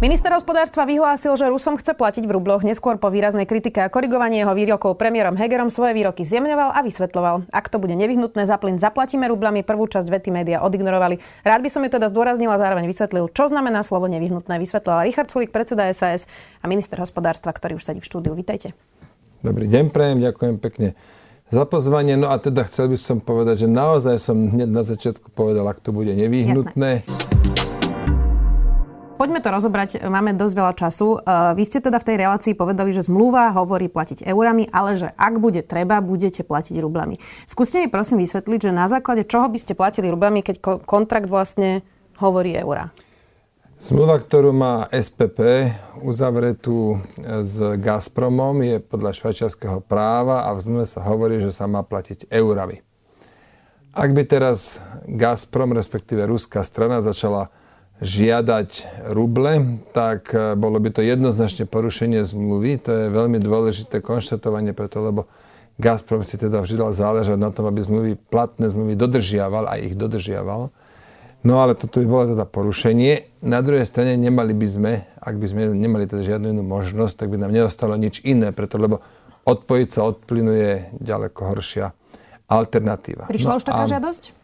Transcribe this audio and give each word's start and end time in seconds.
Minister 0.00 0.32
hospodárstva 0.32 0.88
vyhlásil, 0.88 1.36
že 1.36 1.44
Rusom 1.44 1.76
chce 1.76 1.92
platiť 1.92 2.24
v 2.24 2.32
rubloch. 2.32 2.64
Neskôr 2.64 2.96
po 2.96 3.12
výraznej 3.12 3.44
kritike 3.44 3.84
a 3.84 3.92
korigovaní 3.92 4.40
jeho 4.40 4.56
výrokov 4.56 4.96
premiérom 4.96 5.36
Hegerom 5.36 5.68
svoje 5.68 5.92
výroky 5.92 6.24
zjemňoval 6.24 6.72
a 6.72 6.80
vysvetloval. 6.80 7.44
Ak 7.52 7.68
to 7.68 7.76
bude 7.76 7.92
nevyhnutné 8.00 8.48
za 8.48 8.56
plyn, 8.56 8.80
zaplatíme 8.80 9.28
rublami. 9.28 9.60
Prvú 9.60 9.84
časť 9.84 10.08
vety 10.08 10.32
média 10.32 10.64
odignorovali. 10.64 11.20
Rád 11.44 11.60
by 11.60 11.68
som 11.68 11.84
ju 11.84 11.92
teda 11.92 12.08
zdôraznila, 12.08 12.56
zároveň 12.56 12.88
vysvetlil, 12.88 13.28
čo 13.28 13.52
znamená 13.52 13.84
slovo 13.84 14.08
nevyhnutné. 14.08 14.56
Vysvetlila 14.56 15.04
Richard 15.04 15.28
Sulik, 15.28 15.52
predseda 15.52 15.84
SAS 15.92 16.24
a 16.58 16.64
minister 16.64 16.96
hospodárstva, 16.96 17.52
ktorý 17.52 17.76
už 17.76 17.84
sedí 17.84 18.00
v 18.00 18.08
štúdiu. 18.08 18.32
Vítajte. 18.32 18.72
Dobrý 19.44 19.68
deň, 19.68 19.92
prejem, 19.92 20.24
ďakujem 20.24 20.56
pekne 20.64 20.96
za 21.52 21.68
pozvanie. 21.68 22.16
No 22.16 22.32
a 22.32 22.40
teda 22.40 22.64
chcel 22.64 22.88
by 22.88 22.96
som 22.96 23.20
povedať, 23.20 23.64
že 23.64 23.68
naozaj 23.68 24.16
som 24.16 24.48
hneď 24.48 24.72
na 24.72 24.80
začiatku 24.80 25.28
povedal, 25.36 25.68
ak 25.68 25.84
to 25.84 25.92
bude 25.92 26.16
nevyhnutné. 26.16 27.04
Jasné. 27.04 27.39
Poďme 29.20 29.44
to 29.44 29.52
rozobrať, 29.52 30.00
máme 30.08 30.32
dosť 30.32 30.54
veľa 30.56 30.72
času. 30.80 31.20
E, 31.20 31.52
vy 31.52 31.68
ste 31.68 31.84
teda 31.84 32.00
v 32.00 32.08
tej 32.08 32.16
relácii 32.24 32.56
povedali, 32.56 32.88
že 32.88 33.04
zmluva 33.04 33.52
hovorí 33.52 33.92
platiť 33.92 34.24
eurami, 34.24 34.64
ale 34.72 34.96
že 34.96 35.12
ak 35.12 35.36
bude 35.44 35.60
treba, 35.60 36.00
budete 36.00 36.40
platiť 36.40 36.80
rublami. 36.80 37.20
Skúste 37.44 37.84
mi 37.84 37.92
prosím 37.92 38.24
vysvetliť, 38.24 38.72
že 38.72 38.72
na 38.72 38.88
základe 38.88 39.28
čoho 39.28 39.52
by 39.52 39.60
ste 39.60 39.76
platili 39.76 40.08
rublami, 40.08 40.40
keď 40.40 40.80
kontrakt 40.88 41.28
vlastne 41.28 41.84
hovorí 42.16 42.56
eura. 42.56 42.96
Zmluva, 43.76 44.24
ktorú 44.24 44.56
má 44.56 44.88
SPP 44.88 45.68
uzavretú 46.00 47.04
s 47.20 47.60
Gazpromom, 47.76 48.56
je 48.64 48.80
podľa 48.80 49.20
švajčiarského 49.20 49.84
práva 49.84 50.48
a 50.48 50.56
v 50.56 50.64
zmluve 50.64 50.88
sa 50.88 51.04
hovorí, 51.04 51.44
že 51.44 51.52
sa 51.52 51.68
má 51.68 51.84
platiť 51.84 52.32
eurami. 52.32 52.80
Ak 53.92 54.16
by 54.16 54.24
teraz 54.24 54.80
Gazprom, 55.04 55.76
respektíve 55.76 56.24
ruská 56.24 56.64
strana, 56.64 57.04
začala 57.04 57.52
žiadať 58.00 58.70
ruble, 59.12 59.80
tak 59.92 60.32
e, 60.32 60.56
bolo 60.56 60.80
by 60.80 60.88
to 60.88 61.04
jednoznačne 61.04 61.68
porušenie 61.68 62.24
zmluvy. 62.24 62.80
To 62.88 62.90
je 62.90 63.06
veľmi 63.12 63.36
dôležité 63.36 64.00
konštatovanie 64.00 64.72
preto, 64.72 65.04
lebo 65.04 65.28
Gazprom 65.80 66.24
si 66.24 66.36
teda 66.36 66.60
vždy 66.60 66.76
dal 66.80 66.92
záležať 66.92 67.36
na 67.40 67.52
tom, 67.52 67.68
aby 67.68 67.80
zmluvy, 67.80 68.12
platné 68.16 68.68
zmluvy 68.68 68.96
dodržiaval 68.96 69.68
a 69.68 69.80
ich 69.80 69.96
dodržiaval. 69.96 70.72
No 71.40 71.54
ale 71.64 71.72
toto 71.72 72.04
by 72.04 72.06
bolo 72.08 72.24
teda 72.36 72.44
porušenie. 72.44 73.40
Na 73.40 73.64
druhej 73.64 73.88
strane 73.88 74.12
nemali 74.20 74.52
by 74.52 74.66
sme, 74.68 74.92
ak 75.16 75.40
by 75.40 75.46
sme 75.48 75.72
nemali 75.72 76.04
teda 76.04 76.20
žiadnu 76.20 76.52
inú 76.52 76.64
možnosť, 76.64 77.24
tak 77.24 77.32
by 77.32 77.40
nám 77.40 77.52
neostalo 77.56 77.96
nič 77.96 78.20
iné, 78.28 78.52
preto 78.52 78.76
lebo 78.76 79.00
odpojiť 79.48 79.88
sa 79.88 80.04
od 80.04 80.20
plynu 80.20 80.52
je 80.52 80.72
ďaleko 81.00 81.40
horšia 81.48 81.96
alternatíva. 82.44 83.24
Prišla 83.32 83.56
no 83.56 83.56
už 83.56 83.64
taká 83.64 83.84
a... 83.84 83.88
žiadosť? 83.88 84.39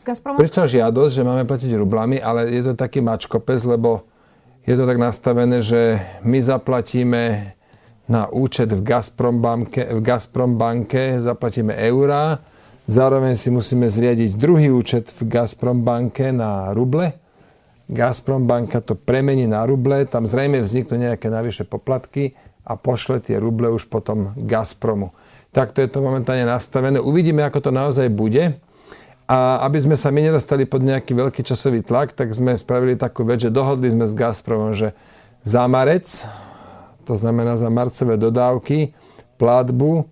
Z 0.00 0.04
Gazpromu? 0.08 0.40
Prišla 0.40 0.64
žiadosť, 0.66 1.12
že 1.12 1.22
máme 1.28 1.44
platiť 1.44 1.70
rublami, 1.76 2.16
ale 2.16 2.48
je 2.48 2.72
to 2.72 2.72
taký 2.72 3.04
mačkopes, 3.04 3.68
lebo 3.68 4.08
je 4.64 4.72
to 4.72 4.88
tak 4.88 4.96
nastavené, 4.96 5.60
že 5.60 6.00
my 6.24 6.40
zaplatíme 6.40 7.52
na 8.10 8.26
účet 8.26 8.72
v 8.72 8.80
Gazprom 8.82 9.38
banke, 9.38 9.86
v 9.86 10.00
Gazprom 10.02 10.56
zaplatíme 11.20 11.76
eurá, 11.76 12.42
zároveň 12.90 13.38
si 13.38 13.52
musíme 13.54 13.86
zriadiť 13.86 14.34
druhý 14.34 14.72
účet 14.72 15.12
v 15.14 15.30
Gazprom 15.30 15.86
banke 15.86 16.32
na 16.34 16.74
ruble. 16.74 17.14
Gazprom 17.90 18.46
banka 18.46 18.78
to 18.82 18.94
premení 18.94 19.50
na 19.50 19.66
ruble, 19.66 20.06
tam 20.06 20.26
zrejme 20.26 20.62
vzniknú 20.62 21.10
nejaké 21.10 21.26
navyše 21.26 21.66
poplatky 21.66 22.38
a 22.62 22.78
pošle 22.78 23.18
tie 23.18 23.38
ruble 23.38 23.66
už 23.70 23.90
potom 23.90 24.34
Gazpromu. 24.38 25.10
Takto 25.50 25.82
je 25.82 25.90
to 25.90 25.98
momentálne 25.98 26.46
nastavené. 26.46 27.02
Uvidíme, 27.02 27.42
ako 27.42 27.58
to 27.58 27.70
naozaj 27.74 28.06
bude. 28.06 28.54
A 29.30 29.62
aby 29.62 29.78
sme 29.78 29.94
sa 29.94 30.10
my 30.10 30.26
nedostali 30.26 30.66
pod 30.66 30.82
nejaký 30.82 31.14
veľký 31.14 31.46
časový 31.46 31.86
tlak, 31.86 32.18
tak 32.18 32.34
sme 32.34 32.58
spravili 32.58 32.98
takú 32.98 33.22
vec, 33.22 33.46
že 33.46 33.54
dohodli 33.54 33.86
sme 33.86 34.10
s 34.10 34.18
Gazpromom, 34.18 34.74
že 34.74 34.90
za 35.46 35.70
marec, 35.70 36.26
to 37.06 37.14
znamená 37.14 37.54
za 37.54 37.70
marcové 37.70 38.18
dodávky, 38.18 38.90
platbu, 39.38 40.10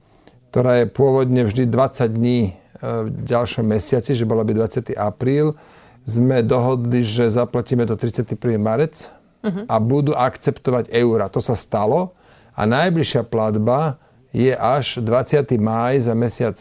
ktorá 0.55 0.81
je 0.81 0.87
pôvodne 0.87 1.43
vždy 1.51 1.67
20 1.67 2.15
dní 2.15 2.41
e, 2.47 2.51
v 2.81 3.09
ďalšom 3.27 3.67
mesiaci, 3.67 4.15
že 4.15 4.23
bola 4.23 4.47
by 4.47 4.55
20. 4.55 4.95
apríl, 4.95 5.59
sme 6.07 6.41
dohodli, 6.47 7.03
že 7.03 7.27
zaplatíme 7.27 7.91
to 7.91 7.99
31. 7.99 8.39
marec 8.57 9.11
uh-huh. 9.43 9.67
a 9.67 9.77
budú 9.83 10.15
akceptovať 10.15 10.95
eura. 10.95 11.27
To 11.29 11.43
sa 11.43 11.59
stalo 11.59 12.15
a 12.57 12.65
najbližšia 12.65 13.27
platba 13.27 13.99
je 14.31 14.55
až 14.55 15.03
20. 15.03 15.43
máj 15.59 16.07
za 16.07 16.15
mesiac 16.15 16.57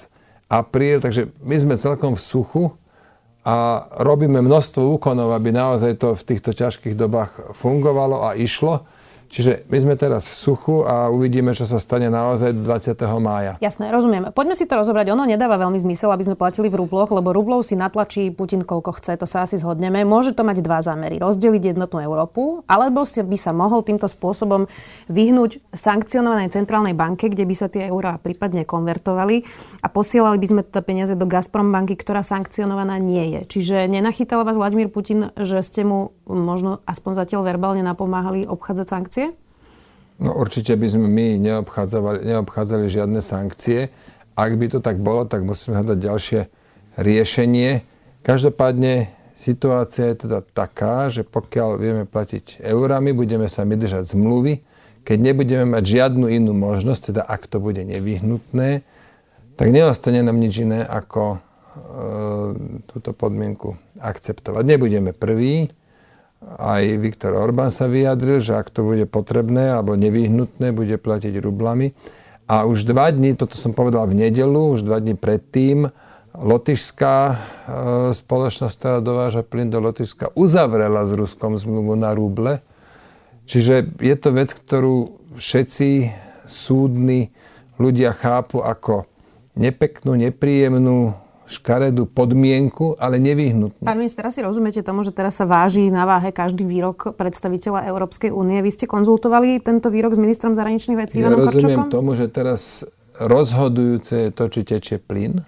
apríl, 0.48 1.04
takže 1.04 1.32
my 1.44 1.56
sme 1.60 1.76
celkom 1.76 2.16
v 2.16 2.24
suchu 2.24 2.64
a 3.48 3.88
robíme 4.04 4.44
množstvo 4.44 5.00
úkonov, 5.00 5.32
aby 5.32 5.56
naozaj 5.56 6.00
to 6.00 6.16
v 6.16 6.26
týchto 6.28 6.52
ťažkých 6.52 6.96
dobách 7.00 7.56
fungovalo 7.56 8.28
a 8.28 8.36
išlo. 8.36 8.84
Čiže 9.28 9.68
my 9.68 9.78
sme 9.84 9.94
teraz 10.00 10.26
v 10.26 10.36
suchu 10.36 10.88
a 10.88 11.12
uvidíme, 11.12 11.52
čo 11.52 11.68
sa 11.68 11.78
stane 11.78 12.08
naozaj 12.08 12.64
20. 12.64 12.96
mája. 13.20 13.60
Jasné, 13.60 13.92
rozumiem. 13.92 14.32
Poďme 14.32 14.56
si 14.56 14.64
to 14.64 14.80
rozobrať. 14.80 15.12
Ono 15.12 15.28
nedáva 15.28 15.60
veľmi 15.60 15.78
zmysel, 15.84 16.16
aby 16.16 16.24
sme 16.24 16.40
platili 16.40 16.72
v 16.72 16.80
rubloch, 16.80 17.12
lebo 17.12 17.36
rublov 17.36 17.68
si 17.68 17.76
natlačí 17.76 18.32
Putin 18.32 18.64
koľko 18.64 18.98
chce, 18.98 19.20
to 19.20 19.28
sa 19.28 19.44
asi 19.44 19.60
zhodneme. 19.60 20.08
Môže 20.08 20.32
to 20.32 20.48
mať 20.48 20.64
dva 20.64 20.80
zámery. 20.80 21.20
Rozdeliť 21.20 21.76
jednotnú 21.76 22.00
Európu, 22.00 22.64
alebo 22.66 23.04
by 23.04 23.38
sa 23.38 23.52
mohol 23.52 23.84
týmto 23.84 24.08
spôsobom 24.08 24.66
vyhnúť 25.12 25.60
sankcionovanej 25.76 26.56
centrálnej 26.56 26.96
banke, 26.96 27.28
kde 27.28 27.44
by 27.44 27.56
sa 27.56 27.68
tie 27.68 27.92
eurá 27.92 28.16
prípadne 28.18 28.64
konvertovali 28.64 29.44
a 29.84 29.88
posielali 29.92 30.40
by 30.40 30.48
sme 30.48 30.62
tie 30.64 30.82
peniaze 30.82 31.14
do 31.14 31.28
Gazprom 31.28 31.70
banky, 31.70 32.00
ktorá 32.00 32.24
sankcionovaná 32.24 32.96
nie 32.98 33.36
je. 33.36 33.42
Čiže 33.60 33.92
nenachytal 33.92 34.48
vás 34.48 34.56
Vladimír 34.56 34.88
Putin, 34.88 35.36
že 35.36 35.60
ste 35.60 35.84
mu 35.84 36.16
možno 36.28 36.80
aspoň 36.88 37.26
zatiaľ 37.26 37.42
verbálne 37.44 37.84
napomáhali 37.84 38.48
obchádzať 38.48 38.88
sankcie? 38.88 39.26
No 40.18 40.34
určite 40.34 40.74
by 40.74 40.88
sme 40.90 41.06
my 41.06 41.28
neobchádzali, 41.38 42.26
neobchádzali 42.26 42.86
žiadne 42.90 43.22
sankcie. 43.22 43.94
Ak 44.34 44.54
by 44.58 44.66
to 44.70 44.80
tak 44.82 44.98
bolo, 44.98 45.30
tak 45.30 45.46
musíme 45.46 45.78
hľadať 45.78 45.98
ďalšie 45.98 46.40
riešenie. 46.98 47.86
Každopádne 48.26 49.14
situácia 49.38 50.10
je 50.10 50.26
teda 50.26 50.42
taká, 50.42 51.14
že 51.14 51.22
pokiaľ 51.22 51.70
vieme 51.78 52.04
platiť 52.10 52.66
eurami, 52.66 53.14
budeme 53.14 53.46
sa 53.46 53.62
my 53.62 53.78
držať 53.78 54.18
zmluvy. 54.18 54.66
Keď 55.06 55.18
nebudeme 55.22 55.66
mať 55.70 55.84
žiadnu 55.86 56.26
inú 56.28 56.52
možnosť, 56.58 57.14
teda 57.14 57.22
ak 57.24 57.46
to 57.48 57.62
bude 57.62 57.80
nevyhnutné, 57.80 58.84
tak 59.56 59.68
neostane 59.70 60.20
nám 60.26 60.38
nič 60.42 60.66
iné 60.66 60.84
ako 60.84 61.24
e, 61.34 61.40
túto 62.90 63.14
podmienku 63.16 63.78
akceptovať. 64.02 64.66
Nebudeme 64.66 65.16
prví, 65.16 65.72
aj 66.42 66.84
Viktor 67.02 67.34
Orbán 67.34 67.74
sa 67.74 67.90
vyjadril, 67.90 68.40
že 68.40 68.54
ak 68.54 68.70
to 68.70 68.86
bude 68.86 69.10
potrebné 69.10 69.74
alebo 69.74 69.98
nevyhnutné, 69.98 70.70
bude 70.72 70.96
platiť 71.02 71.34
rublami. 71.42 71.98
A 72.48 72.64
už 72.64 72.88
dva 72.88 73.12
dní, 73.12 73.36
toto 73.36 73.60
som 73.60 73.76
povedal 73.76 74.08
v 74.08 74.24
nedelu, 74.28 74.78
už 74.78 74.86
dva 74.86 75.02
dní 75.04 75.18
predtým, 75.18 75.92
Lotyšská 76.38 77.18
e, 77.18 77.36
spoločnosť, 78.14 78.76
ktorá 78.78 78.98
dováža 79.02 79.42
plyn 79.42 79.74
do 79.74 79.82
Lotyšska, 79.82 80.38
uzavrela 80.38 81.10
s 81.10 81.12
Ruskom 81.18 81.58
zmluvu 81.58 81.98
na 81.98 82.14
ruble. 82.14 82.62
Čiže 83.50 83.98
je 83.98 84.16
to 84.22 84.30
vec, 84.38 84.54
ktorú 84.54 85.18
všetci 85.42 86.14
súdni 86.46 87.34
ľudia 87.82 88.14
chápu 88.14 88.62
ako 88.62 89.10
nepeknú, 89.58 90.14
nepríjemnú, 90.14 91.18
škaredú 91.48 92.12
podmienku, 92.12 93.00
ale 93.00 93.24
nevyhnutnú. 93.24 93.88
Pán 93.88 93.98
minister, 93.98 94.28
asi 94.28 94.44
rozumiete 94.44 94.84
tomu, 94.84 95.02
že 95.08 95.16
teraz 95.16 95.40
sa 95.40 95.48
váži 95.48 95.88
na 95.88 96.04
váhe 96.04 96.36
každý 96.36 96.68
výrok 96.68 97.16
predstaviteľa 97.16 97.88
Európskej 97.88 98.36
únie. 98.36 98.60
Vy 98.60 98.72
ste 98.76 98.86
konzultovali 98.86 99.64
tento 99.64 99.88
výrok 99.88 100.16
s 100.16 100.20
ministrom 100.20 100.52
zahraničných 100.52 101.00
vecí 101.00 101.24
Ja 101.24 101.32
rozumiem 101.32 101.88
Korčokom? 101.88 101.90
tomu, 101.90 102.20
že 102.20 102.28
teraz 102.28 102.84
rozhodujúce 103.16 104.28
je 104.28 104.30
to, 104.36 104.44
či 104.52 104.62
tečie 104.68 104.98
plyn, 105.00 105.42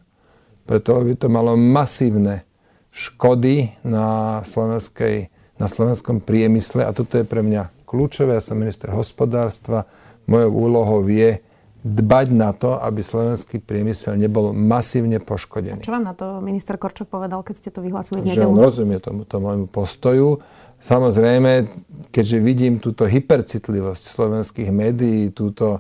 preto 0.63 0.96
by 1.04 1.13
to 1.19 1.28
malo 1.28 1.60
masívne 1.60 2.48
škody 2.90 3.75
na, 3.86 4.40
slovenskej, 4.48 5.30
na 5.60 5.68
slovenskom 5.68 6.24
priemysle 6.24 6.88
a 6.88 6.96
toto 6.96 7.19
je 7.19 7.25
pre 7.28 7.44
mňa 7.44 7.86
kľúčové. 7.86 8.38
Ja 8.38 8.44
som 8.44 8.57
minister 8.57 8.90
hospodárstva. 8.90 9.86
Mojou 10.30 10.69
úlohou 10.69 11.01
je 11.10 11.42
dbať 11.80 12.28
na 12.36 12.52
to, 12.52 12.76
aby 12.76 13.00
slovenský 13.00 13.64
priemysel 13.64 14.20
nebol 14.20 14.52
masívne 14.52 15.24
poškodený. 15.24 15.80
A 15.80 15.88
čo 15.88 15.96
vám 15.96 16.04
na 16.04 16.12
to 16.12 16.44
minister 16.44 16.76
Korčok 16.76 17.08
povedal, 17.08 17.40
keď 17.40 17.56
ste 17.56 17.70
to 17.72 17.80
vyhlásili 17.80 18.20
v 18.20 18.36
nedelu? 18.36 18.52
Že 18.52 18.52
on 18.52 18.60
rozumie 18.60 19.00
tomuto 19.00 19.40
môjmu 19.40 19.68
postoju. 19.72 20.44
Samozrejme, 20.80 21.72
keďže 22.12 22.38
vidím 22.44 22.84
túto 22.84 23.08
hypercitlivosť 23.08 24.04
slovenských 24.12 24.70
médií, 24.72 25.31
túto, 25.31 25.80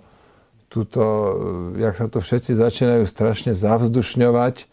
túto, 0.71 1.03
jak 1.75 1.95
sa 1.95 2.07
to 2.07 2.23
všetci 2.23 2.55
začínajú 2.55 3.03
strašne 3.03 3.51
zavzdušňovať 3.51 4.67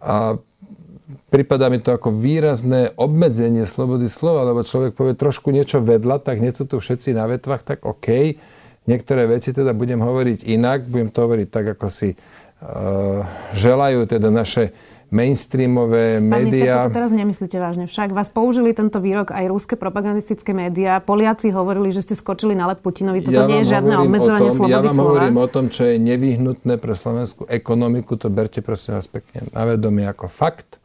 a 0.00 0.40
prípada 1.28 1.68
mi 1.68 1.80
to 1.80 1.92
ako 1.92 2.08
výrazné 2.12 2.92
obmedzenie 2.96 3.68
slobody 3.68 4.08
slova, 4.08 4.48
lebo 4.48 4.64
človek 4.64 4.96
povie 4.96 5.12
trošku 5.12 5.52
niečo 5.52 5.80
vedľa, 5.84 6.24
tak 6.24 6.40
nie 6.40 6.52
sú 6.52 6.64
tu 6.64 6.80
všetci 6.80 7.12
na 7.12 7.28
vetvách, 7.28 7.64
tak 7.64 7.84
OK 7.84 8.36
niektoré 8.84 9.28
veci 9.28 9.52
teda 9.52 9.72
budem 9.72 10.00
hovoriť 10.00 10.44
inak, 10.44 10.88
budem 10.88 11.08
to 11.12 11.24
hovoriť 11.24 11.48
tak, 11.48 11.76
ako 11.78 11.86
si 11.88 12.14
uh, 12.14 13.24
želajú 13.56 14.08
teda 14.08 14.28
naše 14.32 14.72
mainstreamové 15.14 16.18
médiá. 16.18 16.34
Pán 16.34 16.42
minister, 16.50 16.86
to 16.90 16.96
teraz 16.98 17.12
nemyslíte 17.14 17.56
vážne. 17.62 17.84
Však 17.86 18.10
vás 18.10 18.26
použili 18.34 18.74
tento 18.74 18.98
výrok 18.98 19.30
aj 19.30 19.46
rúske 19.46 19.78
propagandistické 19.78 20.50
médiá. 20.50 20.98
Poliaci 20.98 21.54
hovorili, 21.54 21.94
že 21.94 22.02
ste 22.02 22.14
skočili 22.18 22.58
na 22.58 22.66
let 22.66 22.82
Putinovi. 22.82 23.22
Toto 23.22 23.46
ja 23.46 23.46
nie 23.46 23.62
je 23.62 23.78
žiadne 23.78 23.94
obmedzovanie 24.02 24.50
tom, 24.50 24.58
slobody 24.58 24.74
Ja 24.74 24.82
vám 24.82 24.96
slova. 24.98 25.10
hovorím 25.14 25.38
o 25.38 25.46
tom, 25.46 25.64
čo 25.70 25.86
je 25.86 26.02
nevyhnutné 26.02 26.74
pre 26.82 26.98
slovenskú 26.98 27.46
ekonomiku. 27.46 28.18
To 28.18 28.26
berte 28.26 28.58
prosím 28.58 28.98
vás 28.98 29.06
pekne 29.06 29.46
na 29.54 29.62
vedomie 29.62 30.02
ako 30.02 30.26
fakt. 30.26 30.82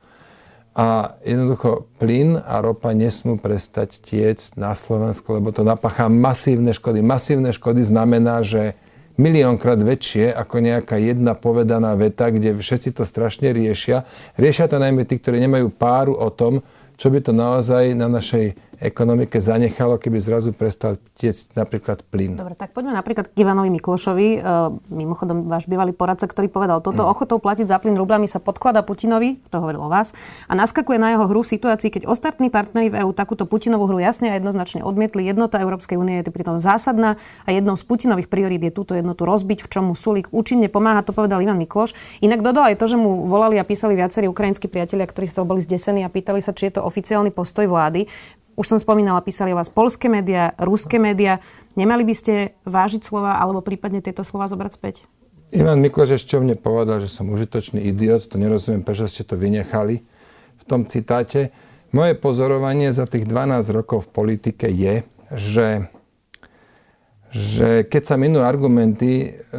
A 0.78 1.18
jednoducho 1.26 1.90
plyn 1.98 2.40
a 2.40 2.62
ropa 2.62 2.94
nesmú 2.94 3.42
prestať 3.42 4.00
tiec 4.00 4.54
na 4.54 4.72
Slovensku, 4.78 5.36
lebo 5.36 5.50
to 5.50 5.66
napácha 5.66 6.08
masívne 6.08 6.72
škody. 6.72 7.02
Masívne 7.02 7.50
škody 7.52 7.84
znamená, 7.84 8.46
že 8.46 8.78
miliónkrát 9.20 9.82
väčšie 9.82 10.32
ako 10.32 10.64
nejaká 10.64 10.96
jedna 10.96 11.36
povedaná 11.36 11.98
veta, 12.00 12.32
kde 12.32 12.56
všetci 12.56 12.96
to 12.96 13.04
strašne 13.04 13.52
riešia. 13.52 14.08
Riešia 14.40 14.72
to 14.72 14.80
najmä 14.80 15.04
tí, 15.04 15.20
ktorí 15.20 15.44
nemajú 15.44 15.68
páru 15.76 16.16
o 16.16 16.32
tom, 16.32 16.64
čo 16.96 17.12
by 17.12 17.20
to 17.20 17.36
naozaj 17.36 17.92
na 17.96 18.08
našej 18.08 18.69
ekonomike 18.80 19.44
zanechalo, 19.44 20.00
keby 20.00 20.18
zrazu 20.24 20.56
prestal 20.56 20.96
tiecť 21.20 21.52
napríklad 21.60 22.00
plyn. 22.08 22.40
Dobre, 22.40 22.56
tak 22.56 22.72
poďme 22.72 22.96
napríklad 22.96 23.28
k 23.28 23.44
Ivanovi 23.44 23.68
Miklošovi, 23.76 24.28
e, 24.36 24.40
mimochodom 24.96 25.52
váš 25.52 25.68
bývalý 25.68 25.92
poradca, 25.92 26.26
ktorý 26.26 26.48
povedal 26.48 26.80
toto, 26.80 27.04
mm. 27.04 27.12
ochotou 27.12 27.44
platiť 27.44 27.68
za 27.68 27.78
plyn 27.78 28.00
rublami 28.00 28.26
sa 28.32 28.40
podklada 28.40 28.80
Putinovi, 28.88 29.44
to 29.52 29.60
hovoril 29.60 29.84
o 29.84 29.92
vás, 29.92 30.16
a 30.48 30.56
naskakuje 30.56 30.96
na 30.96 31.12
jeho 31.12 31.28
hru 31.28 31.44
v 31.44 31.52
situácii, 31.60 31.92
keď 31.92 32.04
ostatní 32.08 32.48
partneri 32.48 32.88
v 32.88 33.04
EÚ 33.04 33.12
takúto 33.12 33.44
Putinovú 33.44 33.92
hru 33.92 34.00
jasne 34.00 34.32
a 34.32 34.40
jednoznačne 34.40 34.82
odmietli. 34.88 35.28
Jednota 35.28 35.60
Európskej 35.60 36.00
únie 36.00 36.24
je 36.24 36.32
pritom 36.32 36.64
zásadná 36.64 37.20
a 37.44 37.50
jednou 37.52 37.76
z 37.76 37.84
Putinových 37.84 38.32
priorít 38.32 38.64
je 38.64 38.72
túto 38.72 38.96
jednotu 38.96 39.28
rozbiť, 39.28 39.60
v 39.60 39.68
čomu 39.68 39.92
Sulík 39.92 40.32
účinne 40.32 40.72
pomáha, 40.72 41.04
to 41.04 41.12
povedal 41.12 41.44
Ivan 41.44 41.60
Mikloš. 41.60 41.92
Inak 42.24 42.40
dodal 42.40 42.72
aj 42.72 42.80
to, 42.80 42.88
že 42.88 42.96
mu 42.96 43.28
volali 43.28 43.60
a 43.60 43.68
písali 43.68 44.00
viacerí 44.00 44.32
ukrajinskí 44.32 44.72
priatelia, 44.72 45.04
ktorí 45.04 45.28
z 45.28 45.36
toho 45.36 45.46
boli 45.46 45.60
zdesení 45.60 46.08
a 46.08 46.10
pýtali 46.10 46.40
sa, 46.40 46.56
či 46.56 46.72
je 46.72 46.80
to 46.80 46.82
oficiálny 46.88 47.36
postoj 47.36 47.68
vlády. 47.68 48.08
Už 48.60 48.76
som 48.76 48.76
spomínala, 48.76 49.24
písali 49.24 49.56
o 49.56 49.60
vás 49.60 49.72
polské 49.72 50.12
médiá, 50.12 50.52
ruské 50.60 51.00
médiá. 51.00 51.40
Nemali 51.80 52.04
by 52.04 52.12
ste 52.12 52.34
vážiť 52.68 53.08
slova 53.08 53.40
alebo 53.40 53.64
prípadne 53.64 54.04
tieto 54.04 54.28
slova 54.28 54.52
zobrať 54.52 54.72
späť? 54.76 54.96
Ivan 55.56 55.80
Mikloš 55.80 56.20
ešte 56.20 56.36
o 56.36 56.44
mne 56.44 56.60
povedal, 56.60 57.00
že 57.00 57.08
som 57.08 57.32
užitočný 57.32 57.80
idiot. 57.88 58.28
To 58.28 58.36
nerozumiem, 58.36 58.84
prečo 58.84 59.08
ste 59.08 59.24
to 59.24 59.40
vynechali 59.40 60.04
v 60.60 60.64
tom 60.68 60.84
citáte. 60.84 61.56
Moje 61.96 62.20
pozorovanie 62.20 62.92
za 62.92 63.08
tých 63.08 63.24
12 63.24 63.64
rokov 63.72 64.06
v 64.06 64.12
politike 64.12 64.68
je, 64.68 65.08
že, 65.32 65.88
že 67.32 67.88
keď 67.88 68.04
sa 68.04 68.16
minú 68.20 68.44
argumenty, 68.44 69.40
e, 69.40 69.58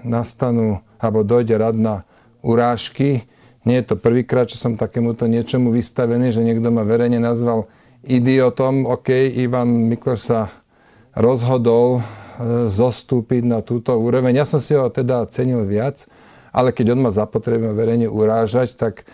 nastanú 0.00 0.80
alebo 0.96 1.20
dojde 1.28 1.60
rad 1.60 1.76
na 1.76 2.08
urážky. 2.40 3.28
Nie 3.68 3.84
je 3.84 3.92
to 3.92 3.96
prvýkrát, 4.00 4.48
čo 4.48 4.56
som 4.56 4.80
takémuto 4.80 5.28
niečomu 5.28 5.72
vystavený, 5.72 6.32
že 6.32 6.40
niekto 6.40 6.72
ma 6.72 6.88
verejne 6.88 7.20
nazval 7.20 7.68
idiotom, 8.06 8.86
OK, 8.86 9.10
Ivan 9.34 9.88
Mikloš 9.88 10.20
sa 10.20 10.40
rozhodol 11.14 12.00
e, 12.00 12.02
zostúpiť 12.68 13.42
na 13.46 13.60
túto 13.64 13.94
úroveň. 13.94 14.42
Ja 14.42 14.46
som 14.46 14.60
si 14.60 14.74
ho 14.74 14.90
teda 14.90 15.26
cenil 15.30 15.64
viac, 15.64 16.06
ale 16.54 16.70
keď 16.70 16.94
on 16.94 17.04
ma 17.06 17.10
zapotrebuje 17.10 17.72
verejne 17.74 18.08
urážať, 18.10 18.78
tak 18.78 19.08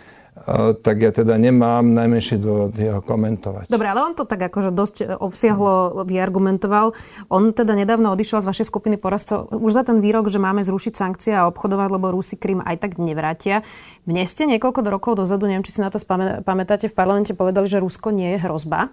tak 0.81 0.97
ja 1.05 1.13
teda 1.13 1.37
nemám 1.37 1.85
najmenší 1.85 2.41
dôvod 2.41 2.73
jeho 2.73 3.05
komentovať. 3.05 3.69
Dobre, 3.69 3.87
ale 3.93 4.01
on 4.01 4.17
to 4.17 4.25
tak 4.25 4.41
akože 4.41 4.73
dosť 4.73 4.97
e, 5.01 5.05
obsiahlo 5.21 6.05
vyargumentoval. 6.09 6.97
On 7.29 7.53
teda 7.53 7.77
nedávno 7.77 8.17
odišiel 8.17 8.41
z 8.41 8.49
vašej 8.49 8.67
skupiny 8.73 8.97
porazcov 8.97 9.53
už 9.53 9.73
za 9.77 9.83
ten 9.85 10.01
výrok, 10.01 10.33
že 10.33 10.41
máme 10.41 10.65
zrušiť 10.65 10.93
sankcie 10.97 11.33
a 11.37 11.45
obchodovať, 11.53 11.89
lebo 11.93 12.09
Rusi 12.09 12.41
Krym 12.41 12.65
aj 12.65 12.81
tak 12.81 12.97
nevrátia. 12.97 13.61
Mne 14.09 14.25
ste 14.25 14.49
niekoľko 14.49 14.81
rokov 14.89 15.13
dozadu, 15.21 15.45
neviem, 15.45 15.63
či 15.63 15.77
si 15.77 15.85
na 15.85 15.93
to 15.93 16.01
pamätáte, 16.41 16.89
v 16.89 16.97
parlamente 16.97 17.37
povedali, 17.37 17.69
že 17.69 17.85
Rusko 17.85 18.09
nie 18.09 18.35
je 18.35 18.39
hrozba. 18.41 18.89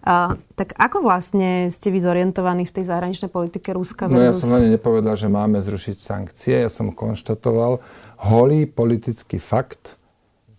A, 0.00 0.38
tak 0.56 0.72
ako 0.80 1.04
vlastne 1.04 1.68
ste 1.68 1.92
vy 1.92 2.00
zorientovaní 2.00 2.64
v 2.64 2.72
tej 2.72 2.84
zahraničnej 2.88 3.28
politike 3.28 3.76
Ruska? 3.76 4.08
Versus... 4.08 4.16
No 4.16 4.24
ja 4.24 4.32
som 4.32 4.50
ani 4.56 4.72
nepovedal, 4.72 5.12
že 5.18 5.28
máme 5.28 5.60
zrušiť 5.60 5.96
sankcie. 6.00 6.64
Ja 6.64 6.70
som 6.72 6.88
konštatoval 6.88 7.84
holý 8.32 8.64
politický 8.64 9.36
fakt, 9.36 9.95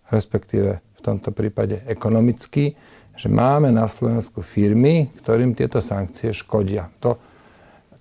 respektíve 0.08 0.80
v 0.80 1.00
tomto 1.00 1.30
prípade 1.30 1.84
ekonomicky, 1.86 2.74
že 3.18 3.26
máme 3.26 3.74
na 3.74 3.90
Slovensku 3.90 4.42
firmy, 4.46 5.10
ktorým 5.18 5.54
tieto 5.54 5.82
sankcie 5.82 6.30
škodia. 6.30 6.86
To, 7.02 7.18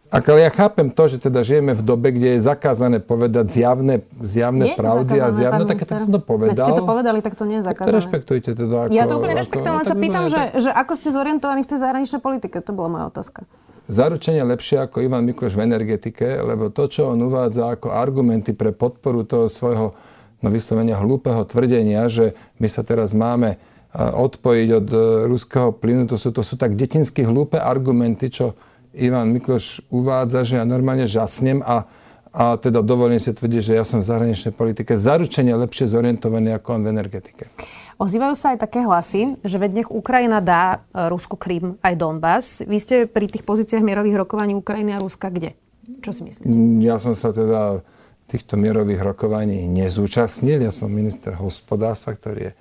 ale 0.07 0.39
ja 0.39 0.51
chápem 0.53 0.87
to, 0.87 1.03
že 1.11 1.19
teda 1.19 1.43
žijeme 1.43 1.75
v 1.75 1.83
dobe, 1.83 2.15
kde 2.15 2.37
je 2.37 2.39
zakázané 2.39 3.03
povedať 3.03 3.51
zjavné, 3.51 4.07
zjavné 4.23 4.79
pravdy 4.79 5.19
a 5.19 5.27
zjavné, 5.35 5.67
tak, 5.67 5.83
tak 5.83 6.07
som 6.07 6.11
to 6.15 6.21
povedal. 6.23 6.63
Keď 6.63 6.63
ste 6.63 6.79
to 6.79 6.87
povedali, 6.87 7.19
tak 7.19 7.33
to 7.35 7.43
nie 7.43 7.59
je 7.59 7.63
zakázané. 7.67 7.91
Tak 7.91 7.91
to 7.91 7.99
rešpektujte 7.99 8.49
teda. 8.55 8.75
Ako, 8.87 8.95
ja 8.95 9.03
to 9.03 9.13
úplne 9.19 9.35
rešpektujem, 9.35 9.75
len 9.75 9.87
sa 9.87 9.97
pýtam, 9.99 10.23
že, 10.31 10.41
že 10.63 10.71
ako 10.71 10.93
ste 10.95 11.09
zorientovaní 11.11 11.67
v 11.67 11.69
tej 11.75 11.79
zahraničnej 11.83 12.21
politike? 12.23 12.63
To 12.63 12.71
bola 12.71 12.87
moja 12.87 13.05
otázka. 13.11 13.43
Zaručenie 13.87 14.43
lepšie 14.47 14.79
ako 14.79 15.03
Ivan 15.03 15.27
Mikloš 15.27 15.59
v 15.59 15.63
energetike, 15.67 16.39
lebo 16.39 16.71
to, 16.71 16.87
čo 16.87 17.11
on 17.11 17.19
uvádza 17.27 17.75
ako 17.75 17.91
argumenty 17.91 18.55
pre 18.55 18.71
podporu 18.71 19.27
toho 19.27 19.51
svojho 19.51 19.91
no 20.41 20.47
vyslovenia 20.53 20.99
hlúpeho 20.99 21.45
tvrdenia, 21.45 22.05
že 22.07 22.37
my 22.61 22.67
sa 22.69 22.85
teraz 22.85 23.13
máme 23.13 23.57
odpojiť 23.97 24.69
od 24.77 24.87
e, 24.93 24.99
ruského 25.25 25.73
plynu. 25.73 26.05
To 26.11 26.17
sú, 26.19 26.29
to 26.29 26.45
sú 26.45 26.59
tak 26.59 26.77
detinsky 26.77 27.25
hlúpe 27.25 27.57
argumenty, 27.57 28.29
čo 28.29 28.53
Ivan 28.93 29.33
Mikloš 29.33 29.81
uvádza, 29.89 30.45
že 30.45 30.61
ja 30.61 30.65
normálne 30.65 31.09
žasnem 31.09 31.65
a, 31.65 31.85
a 32.33 32.57
teda 32.61 32.85
dovolím 32.85 33.17
si 33.17 33.33
tvrdiť, 33.33 33.61
že 33.61 33.73
ja 33.77 33.85
som 33.85 34.01
v 34.01 34.09
zahraničnej 34.09 34.53
politike 34.53 34.93
zaručene 34.93 35.53
lepšie 35.53 35.89
zorientovaný 35.89 36.57
ako 36.57 36.77
on 36.77 36.81
v 36.85 36.93
energetike. 36.93 37.49
Ozývajú 37.97 38.33
sa 38.37 38.53
aj 38.53 38.61
také 38.61 38.85
hlasy, 38.85 39.41
že 39.41 39.57
veď 39.57 39.81
nech 39.81 39.89
Ukrajina 39.89 40.43
dá 40.43 40.85
e, 40.93 41.09
Rusku 41.09 41.33
Krym 41.33 41.81
aj 41.81 41.93
Donbass. 41.97 42.61
Vy 42.61 42.77
ste 42.77 42.95
pri 43.09 43.25
tých 43.25 43.41
pozíciách 43.41 43.81
mierových 43.81 44.21
rokovaní 44.21 44.53
Ukrajiny 44.53 44.93
a 44.93 45.01
Ruska 45.01 45.33
kde? 45.33 45.57
Čo 46.05 46.13
si 46.13 46.21
myslíte? 46.21 46.53
Ja 46.83 47.01
som 47.01 47.17
sa 47.17 47.33
teda 47.33 47.81
týchto 48.27 48.59
mierových 48.59 48.99
rokovaní 48.99 49.65
nezúčastnil. 49.71 50.59
Ja 50.59 50.71
som 50.71 50.91
minister 50.91 51.33
hospodárstva, 51.39 52.13
ktorý 52.13 52.51
je 52.51 52.51
e, 52.51 52.57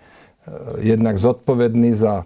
jednak 0.95 1.19
zodpovedný 1.19 1.91
za 1.91 2.23
e, 2.23 2.25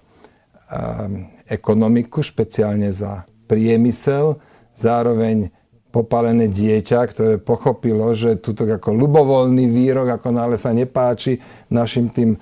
ekonomiku, 1.49 2.21
špeciálne 2.21 2.93
za 2.93 3.25
priemysel, 3.49 4.39
zároveň 4.77 5.51
popálené 5.91 6.47
dieťa, 6.47 7.01
ktoré 7.11 7.35
pochopilo, 7.43 8.15
že 8.15 8.39
túto 8.39 8.63
ako 8.63 8.95
ľubovoľný 8.95 9.67
výrok, 9.75 10.23
ako 10.23 10.31
nále 10.31 10.55
sa 10.55 10.71
nepáči 10.71 11.43
našim 11.67 12.07
tým 12.07 12.37
e, 12.37 12.39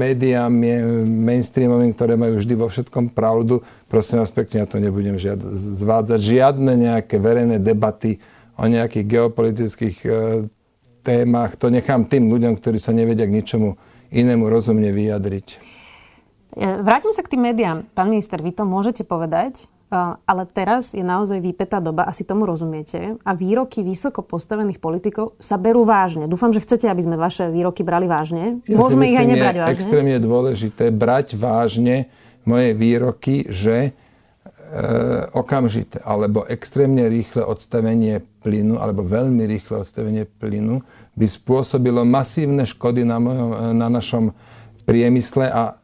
médiám 0.00 0.54
mainstreamovým, 1.04 1.92
ktoré 1.92 2.16
majú 2.16 2.40
vždy 2.40 2.54
vo 2.56 2.70
všetkom 2.72 3.12
pravdu. 3.12 3.60
Prosím 3.92 4.24
vás 4.24 4.32
pekne, 4.32 4.64
ja 4.64 4.66
to 4.70 4.80
nebudem 4.80 5.20
žiad, 5.20 5.36
zvádzať. 5.52 6.16
Žiadne 6.16 6.72
nejaké 6.78 7.20
verejné 7.20 7.60
debaty 7.60 8.22
o 8.54 8.64
nejakých 8.66 9.06
geopolitických 9.06 9.96
e, 10.06 10.10
témach. 11.02 11.58
To 11.60 11.68
nechám 11.68 12.06
tým 12.06 12.30
ľuďom, 12.30 12.56
ktorí 12.58 12.78
sa 12.78 12.94
nevedia 12.94 13.26
k 13.26 13.36
ničomu 13.36 13.76
inému 14.14 14.46
rozumne 14.46 14.94
vyjadriť. 14.94 15.46
E, 16.54 16.66
vrátim 16.80 17.10
sa 17.10 17.26
k 17.26 17.34
tým 17.34 17.42
médiám. 17.50 17.84
Pán 17.92 18.08
minister, 18.08 18.38
vy 18.38 18.54
to 18.54 18.62
môžete 18.62 19.02
povedať, 19.02 19.66
e, 19.90 19.94
ale 19.98 20.42
teraz 20.46 20.94
je 20.94 21.02
naozaj 21.02 21.42
výpetá 21.42 21.82
doba, 21.82 22.06
asi 22.06 22.22
tomu 22.22 22.46
rozumiete. 22.46 23.18
A 23.26 23.30
výroky 23.34 23.82
vysoko 23.82 24.22
postavených 24.22 24.78
politikov 24.78 25.34
sa 25.42 25.58
berú 25.58 25.82
vážne. 25.82 26.30
Dúfam, 26.30 26.54
že 26.54 26.62
chcete, 26.62 26.86
aby 26.86 27.02
sme 27.02 27.18
vaše 27.18 27.50
výroky 27.50 27.82
brali 27.82 28.06
vážne. 28.06 28.62
Ja 28.70 28.78
Môžeme 28.78 29.10
ich 29.10 29.18
aj 29.18 29.26
nebrať 29.26 29.54
vážne. 29.60 29.74
Je 29.74 29.78
extrémne 29.82 30.18
dôležité 30.22 30.94
brať 30.94 31.34
vážne 31.34 32.06
moje 32.46 32.76
výroky, 32.76 33.50
že 33.50 33.96
okamžité 35.30 36.02
alebo 36.02 36.42
extrémne 36.50 37.06
rýchle 37.06 37.46
odstavenie 37.46 38.18
plynu 38.42 38.82
alebo 38.82 39.06
veľmi 39.06 39.46
rýchle 39.46 39.86
odstavenie 39.86 40.26
plynu 40.26 40.82
by 41.14 41.26
spôsobilo 41.30 42.02
masívne 42.02 42.66
škody 42.66 43.06
na, 43.06 43.22
mojom, 43.22 43.70
na 43.78 43.86
našom 43.86 44.34
priemysle. 44.82 45.46
A 45.46 45.78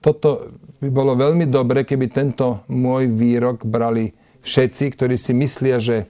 toto 0.00 0.56
by 0.80 0.88
bolo 0.88 1.12
veľmi 1.20 1.44
dobre, 1.52 1.84
keby 1.84 2.08
tento 2.08 2.64
môj 2.72 3.12
výrok 3.12 3.68
brali 3.68 4.16
všetci, 4.40 4.96
ktorí 4.96 5.20
si 5.20 5.36
myslia, 5.36 5.76
že 5.76 6.08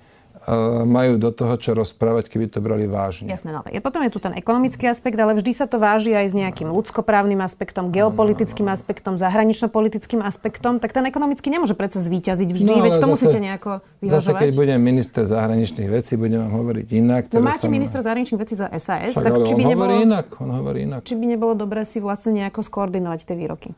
majú 0.89 1.21
do 1.21 1.31
toho, 1.31 1.55
čo 1.61 1.77
rozprávať, 1.77 2.33
keby 2.33 2.49
to 2.49 2.65
brali 2.65 2.89
vážne. 2.89 3.29
Jasné, 3.29 3.53
no. 3.53 3.61
Potom 3.85 4.01
je 4.01 4.11
tu 4.11 4.19
ten 4.19 4.33
ekonomický 4.33 4.89
aspekt, 4.89 5.21
ale 5.21 5.37
vždy 5.37 5.53
sa 5.53 5.69
to 5.69 5.77
váži 5.77 6.17
aj 6.17 6.33
s 6.33 6.35
nejakým 6.35 6.73
ľudskoprávnym 6.73 7.45
aspektom, 7.45 7.93
geopolitickým 7.93 8.67
aspektom, 8.73 9.21
zahranično-politickým 9.21 10.25
aspektom. 10.25 10.81
Tak 10.81 10.97
ten 10.97 11.05
ekonomicky 11.05 11.53
nemôže 11.53 11.77
predsa 11.77 12.01
zvíťaziť 12.01 12.49
vždy, 12.57 12.73
no, 12.73 12.85
veď 12.85 12.93
to 12.97 13.07
zase, 13.07 13.13
musíte 13.13 13.39
nejako 13.39 13.71
vyvažovať. 14.01 14.41
Zase, 14.41 14.43
keď 14.49 14.51
budem 14.57 14.79
minister 14.81 15.23
zahraničných 15.29 15.89
vecí, 15.93 16.13
budem 16.17 16.41
vám 16.49 16.53
hovoriť 16.57 16.87
inak. 16.89 17.23
No 17.37 17.45
máte 17.45 17.69
som... 17.69 17.73
minister 17.73 18.01
zahraničných 18.01 18.41
vecí 18.41 18.55
za 18.57 18.73
SAS, 18.81 19.13
Však, 19.13 19.25
tak 19.25 19.33
či 19.45 19.55
by, 19.55 19.63
nebolo, 19.69 19.93
inak, 19.93 20.27
on 20.41 20.51
hovorí 20.57 20.89
inak. 20.89 21.05
či 21.05 21.15
by 21.21 21.25
nebolo 21.37 21.53
dobré 21.53 21.85
si 21.85 22.01
vlastne 22.01 22.33
nejako 22.41 22.65
skoordinovať 22.65 23.29
tie 23.29 23.37
výroky? 23.37 23.71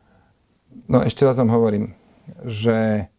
No 0.87 1.03
ešte 1.03 1.27
raz 1.27 1.37
vám 1.37 1.53
hovorím, 1.53 1.93
že 2.47 3.11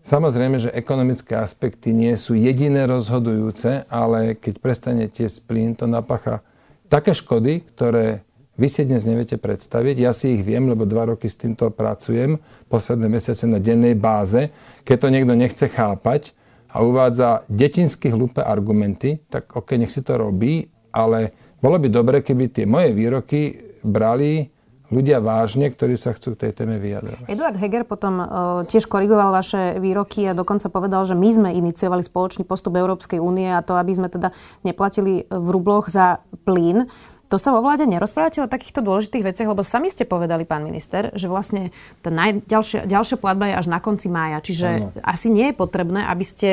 Samozrejme, 0.00 0.56
že 0.56 0.72
ekonomické 0.72 1.36
aspekty 1.36 1.92
nie 1.92 2.16
sú 2.16 2.32
jediné 2.32 2.88
rozhodujúce, 2.88 3.84
ale 3.92 4.32
keď 4.32 4.54
prestanete 4.56 5.28
z 5.28 5.36
plyn, 5.44 5.76
to 5.76 5.84
napacha 5.84 6.40
také 6.88 7.12
škody, 7.12 7.60
ktoré 7.60 8.24
vy 8.56 8.68
si 8.68 8.84
dnes 8.84 9.04
neviete 9.08 9.40
predstaviť. 9.40 9.96
Ja 10.00 10.12
si 10.12 10.36
ich 10.36 10.42
viem, 10.44 10.68
lebo 10.68 10.84
dva 10.84 11.08
roky 11.08 11.28
s 11.28 11.36
týmto 11.36 11.72
pracujem, 11.72 12.40
posledné 12.68 13.08
mesiace 13.08 13.48
na 13.48 13.56
dennej 13.56 13.96
báze. 13.96 14.52
Keď 14.84 14.96
to 15.00 15.08
niekto 15.08 15.32
nechce 15.36 15.64
chápať 15.68 16.36
a 16.68 16.84
uvádza 16.84 17.44
detinsky 17.48 18.12
hlúpe 18.12 18.44
argumenty, 18.44 19.20
tak 19.32 19.52
OK, 19.56 19.80
nech 19.80 19.92
si 19.92 20.04
to 20.04 20.16
robí, 20.16 20.68
ale 20.92 21.32
bolo 21.60 21.76
by 21.80 21.88
dobre, 21.88 22.16
keby 22.20 22.52
tie 22.52 22.64
moje 22.68 22.92
výroky 22.96 23.40
brali 23.80 24.48
ľudia 24.90 25.22
vážne, 25.22 25.70
ktorí 25.70 25.94
sa 25.94 26.12
chcú 26.12 26.34
k 26.34 26.46
tej 26.46 26.52
téme 26.62 26.76
vyjadrovať. 26.82 27.26
Eduard 27.30 27.56
Heger 27.56 27.86
potom 27.86 28.14
uh, 28.18 28.26
tiež 28.66 28.90
korigoval 28.90 29.30
vaše 29.30 29.78
výroky 29.78 30.26
a 30.26 30.36
dokonca 30.36 30.66
povedal, 30.68 31.06
že 31.06 31.14
my 31.14 31.28
sme 31.30 31.50
iniciovali 31.54 32.02
spoločný 32.02 32.44
postup 32.44 32.76
Európskej 32.76 33.22
únie 33.22 33.48
a 33.48 33.62
to, 33.62 33.78
aby 33.78 33.94
sme 33.94 34.10
teda 34.10 34.34
neplatili 34.66 35.30
v 35.30 35.48
rubloch 35.48 35.86
za 35.88 36.20
plyn. 36.42 36.90
To 37.30 37.38
sa 37.38 37.54
vo 37.54 37.62
vláde 37.62 37.86
nerozprávate 37.86 38.42
o 38.42 38.50
takýchto 38.50 38.82
dôležitých 38.82 39.22
veciach, 39.22 39.48
lebo 39.54 39.62
sami 39.62 39.86
ste 39.86 40.02
povedali, 40.02 40.42
pán 40.42 40.66
minister, 40.66 41.14
že 41.14 41.30
vlastne 41.30 41.70
tá 42.02 42.10
najďalšia, 42.10 42.90
ďalšia 42.90 43.16
platba 43.22 43.46
je 43.46 43.54
až 43.54 43.66
na 43.70 43.78
konci 43.78 44.10
mája. 44.10 44.42
Čiže 44.42 44.66
ano. 44.66 44.90
asi 44.98 45.30
nie 45.30 45.54
je 45.54 45.54
potrebné, 45.54 46.10
aby 46.10 46.26
ste 46.26 46.50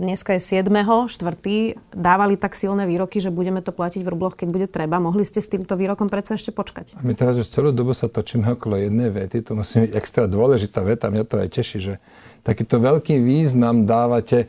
dneska 0.00 0.40
je 0.40 0.64
7. 0.64 0.64
4. 1.12 1.12
dávali 1.92 2.40
tak 2.40 2.56
silné 2.56 2.88
výroky, 2.88 3.20
že 3.20 3.28
budeme 3.28 3.60
to 3.60 3.68
platiť 3.68 4.00
v 4.00 4.08
rubloch, 4.08 4.32
keď 4.32 4.48
bude 4.48 4.68
treba. 4.72 4.96
Mohli 4.96 5.28
ste 5.28 5.44
s 5.44 5.52
týmto 5.52 5.76
výrokom 5.76 6.08
predsa 6.08 6.40
ešte 6.40 6.56
počkať. 6.56 6.96
A 6.96 7.04
my 7.04 7.12
teraz 7.12 7.36
už 7.36 7.44
celú 7.52 7.68
dobu 7.76 7.92
sa 7.92 8.08
točíme 8.08 8.56
okolo 8.56 8.80
jednej 8.80 9.12
vety. 9.12 9.44
To 9.44 9.60
musí 9.60 9.84
byť 9.84 9.92
extra 9.92 10.24
dôležitá 10.24 10.80
veta. 10.80 11.12
Mňa 11.12 11.24
to 11.28 11.36
aj 11.36 11.52
teší, 11.52 11.78
že 11.84 11.94
takýto 12.40 12.80
veľký 12.80 13.20
význam 13.20 13.84
dávate 13.84 14.48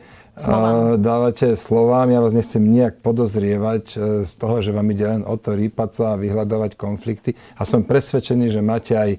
dávate 1.00 1.56
slovám. 1.56 2.12
Ja 2.12 2.20
vás 2.20 2.36
nechcem 2.36 2.60
nejak 2.60 3.00
podozrievať 3.00 3.84
e, 3.96 3.96
z 4.28 4.32
toho, 4.36 4.60
že 4.60 4.68
vám 4.68 4.84
ide 4.92 5.08
len 5.08 5.22
o 5.24 5.32
to 5.40 5.56
rýpať 5.56 5.90
sa 5.96 6.04
a 6.12 6.20
vyhľadávať 6.20 6.76
konflikty. 6.76 7.32
A 7.56 7.64
som 7.64 7.88
presvedčený, 7.88 8.52
že 8.52 8.60
máte 8.60 8.92
aj 8.92 9.16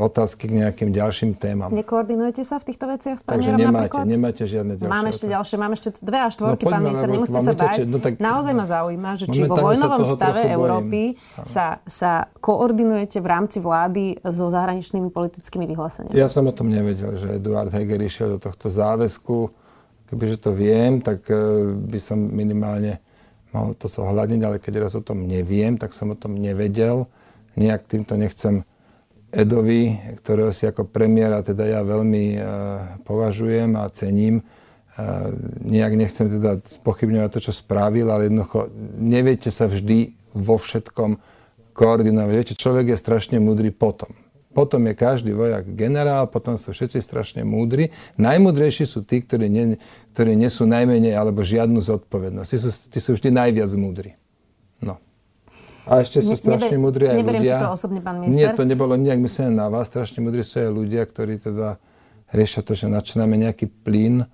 otázky 0.00 0.48
k 0.48 0.52
nejakým 0.64 0.88
ďalším 0.88 1.36
témam. 1.36 1.68
Nekoordinujete 1.68 2.40
sa 2.48 2.56
v 2.56 2.72
týchto 2.72 2.88
veciach 2.88 3.20
s 3.20 3.22
Takže 3.28 3.52
nemáte, 3.52 3.92
napríklad? 3.92 4.04
nemáte 4.08 4.44
žiadne 4.48 4.72
ďalšie 4.80 4.88
Máme 4.88 5.08
ešte 5.12 5.26
ďalšie, 5.28 5.56
máme 5.60 5.74
ešte 5.76 5.88
dve 6.00 6.18
až 6.24 6.32
štvorky, 6.40 6.64
no, 6.64 6.72
pán 6.72 6.80
minister, 6.80 7.08
nemusíte 7.12 7.40
sa 7.44 7.52
báť. 7.52 7.84
No, 7.84 8.00
tak, 8.00 8.16
Naozaj 8.16 8.52
ma 8.56 8.64
zaujíma, 8.64 9.10
že 9.20 9.24
či 9.28 9.44
vo 9.44 9.56
vojnovom 9.60 10.00
stave 10.08 10.48
Európy 10.48 11.20
sa, 11.44 11.84
sa 11.84 12.32
koordinujete 12.40 13.20
v 13.20 13.26
rámci 13.28 13.60
vlády 13.60 14.16
so 14.24 14.48
zahraničnými 14.48 15.12
politickými 15.12 15.68
vyhláseniami. 15.68 16.16
Ja 16.16 16.32
som 16.32 16.48
o 16.48 16.54
tom 16.56 16.72
nevedel, 16.72 17.20
že 17.20 17.36
Eduard 17.36 17.68
Heger 17.76 18.00
išiel 18.00 18.36
do 18.36 18.38
tohto 18.40 18.72
záväzku. 18.72 19.52
Kebyže 20.08 20.40
to 20.40 20.56
viem, 20.56 21.04
tak 21.04 21.26
e, 21.28 21.36
by 21.76 21.98
som 22.00 22.16
minimálne 22.16 23.02
mohol 23.52 23.76
to 23.76 23.92
zohľadniť, 23.92 24.40
ale 24.40 24.56
keď 24.56 24.88
raz 24.88 24.94
o 24.96 25.04
tom 25.04 25.26
neviem, 25.26 25.76
tak 25.76 25.92
som 25.92 26.14
o 26.14 26.16
tom 26.16 26.38
nevedel. 26.38 27.10
Nejak 27.58 27.90
týmto 27.90 28.16
nechcem 28.16 28.64
Edovi, 29.34 29.98
ktorého 30.22 30.54
si 30.54 30.64
ako 30.66 30.86
premiéra 30.86 31.42
teda 31.42 31.66
ja 31.66 31.80
veľmi 31.82 32.24
uh, 32.36 32.44
považujem 33.02 33.74
a 33.74 33.90
cením, 33.90 34.40
uh, 34.42 35.34
nejak 35.66 35.92
nechcem 35.98 36.30
teda 36.30 36.62
spochybňovať 36.62 37.30
to, 37.34 37.40
čo 37.50 37.52
spravil, 37.52 38.08
ale 38.08 38.30
jednoducho 38.30 38.70
neviete 38.96 39.50
sa 39.50 39.66
vždy 39.66 40.14
vo 40.36 40.56
všetkom 40.56 41.18
koordinovať. 41.76 42.32
Viete, 42.32 42.54
človek 42.56 42.94
je 42.94 42.98
strašne 42.98 43.36
múdry 43.42 43.74
potom. 43.74 44.14
Potom 44.56 44.88
je 44.88 44.96
každý 44.96 45.36
vojak 45.36 45.68
generál, 45.76 46.32
potom 46.32 46.56
sú 46.56 46.72
všetci 46.72 47.04
strašne 47.04 47.44
múdri. 47.44 47.92
Najmúdrejší 48.16 48.88
sú 48.88 49.04
tí, 49.04 49.20
ktorí, 49.20 49.52
ne, 49.52 49.76
ktorí 50.16 50.32
nesú 50.32 50.64
najmenej 50.64 51.12
alebo 51.12 51.44
žiadnu 51.44 51.84
zodpovednosť. 51.84 52.48
Tí 52.48 52.58
sú, 52.64 52.70
tí 52.88 52.98
sú 53.04 53.20
vždy 53.20 53.36
najviac 53.36 53.68
múdri. 53.76 54.16
A 55.86 56.02
ešte 56.02 56.18
sú 56.18 56.34
strašne 56.34 56.74
múdri 56.82 57.06
aj 57.06 57.22
neberiem 57.22 57.46
ľudia. 57.46 57.58
si 57.58 57.62
to 57.62 57.70
osobne, 57.70 58.00
pán 58.02 58.18
minister. 58.18 58.50
Nie, 58.50 58.58
to 58.58 58.66
nebolo 58.66 58.98
nejak 58.98 59.22
myslené 59.22 59.54
na 59.54 59.70
vás. 59.70 59.86
Strašne 59.86 60.18
múdri 60.18 60.42
sú 60.42 60.58
aj 60.58 60.70
ľudia, 60.74 61.06
ktorí 61.06 61.38
teda 61.38 61.78
riešia 62.34 62.66
to, 62.66 62.74
že 62.74 62.90
načíname 62.90 63.38
nejaký 63.38 63.70
plyn 63.70 64.26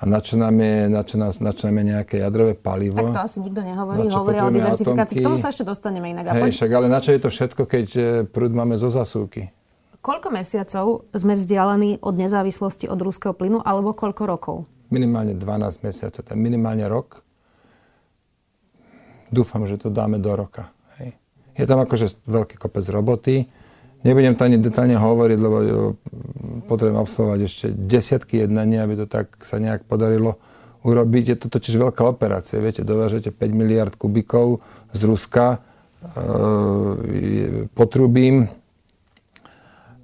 a 0.00 0.02
načíname, 0.06 0.86
načíname 0.88 1.80
nejaké 1.82 2.22
jadrové 2.22 2.54
palivo. 2.54 2.96
Tak 2.96 3.10
to 3.10 3.20
asi 3.26 3.38
nikto 3.42 3.60
nehovorí. 3.60 4.06
Hovoria 4.06 4.46
o 4.46 4.54
diverzifikácii. 4.54 5.18
K 5.18 5.26
tomu 5.26 5.36
sa 5.36 5.50
ešte 5.50 5.66
dostaneme 5.66 6.14
inak. 6.14 6.30
Hej, 6.30 6.56
však, 6.56 6.70
ale 6.72 6.86
na 6.86 7.02
čo 7.02 7.10
je 7.10 7.20
to 7.20 7.28
všetko, 7.28 7.62
keď 7.66 7.86
eh, 7.98 8.04
prúd 8.24 8.54
máme 8.54 8.78
zo 8.78 8.88
zasúky? 8.88 9.50
Koľko 10.00 10.32
mesiacov 10.32 11.04
sme 11.12 11.36
vzdialení 11.36 12.00
od 12.00 12.16
nezávislosti 12.16 12.88
od 12.88 12.96
ruského 13.04 13.36
plynu, 13.36 13.60
alebo 13.60 13.92
koľko 13.92 14.22
rokov? 14.24 14.56
Minimálne 14.88 15.36
12 15.36 15.84
mesiacov, 15.84 16.24
to 16.24 16.32
je 16.32 16.38
minimálne 16.40 16.88
rok. 16.88 17.20
Dúfam, 19.28 19.68
že 19.68 19.76
to 19.76 19.92
dáme 19.92 20.16
do 20.16 20.32
roka. 20.32 20.72
Je 21.58 21.66
tam 21.66 21.82
akože 21.82 22.26
veľký 22.26 22.58
kopec 22.58 22.86
roboty. 22.90 23.50
Nebudem 24.00 24.32
to 24.32 24.48
ani 24.48 24.56
detálne 24.56 24.96
hovoriť, 24.96 25.38
lebo 25.38 25.56
potrebujem 26.64 26.96
absolvovať 26.96 27.40
ešte 27.44 27.66
desiatky 27.74 28.40
jednania, 28.40 28.88
aby 28.88 29.04
to 29.04 29.04
tak 29.04 29.36
sa 29.44 29.60
nejak 29.60 29.84
podarilo 29.84 30.40
urobiť. 30.80 31.24
Je 31.28 31.36
to 31.36 31.46
totiž 31.52 31.76
veľká 31.76 32.00
operácia. 32.08 32.64
Viete, 32.64 32.80
dovážete 32.80 33.28
5 33.28 33.52
miliard 33.52 33.92
kubikov 33.92 34.64
z 34.96 35.00
Ruska, 35.04 35.46
e, 35.56 35.58
potrubím, 37.76 38.48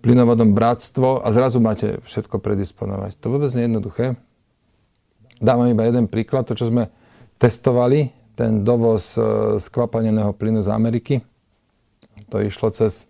plynovodom 0.05 0.55
bratstvo 0.55 1.25
a 1.25 1.29
zrazu 1.33 1.59
máte 1.59 1.99
všetko 2.05 2.39
predisponovať. 2.39 3.17
To 3.19 3.27
vôbec 3.33 3.51
nie 3.57 3.65
je 3.65 3.69
jednoduché. 3.73 4.07
Dávam 5.41 5.67
iba 5.67 5.89
jeden 5.89 6.07
príklad, 6.07 6.47
to 6.47 6.55
čo 6.55 6.69
sme 6.69 6.93
testovali, 7.41 8.13
ten 8.37 8.63
dovoz 8.63 9.17
e, 9.17 9.57
skvapaneného 9.57 10.37
plynu 10.37 10.61
z 10.61 10.69
Ameriky. 10.69 11.25
To 12.31 12.43
išlo 12.43 12.75
cez 12.75 13.07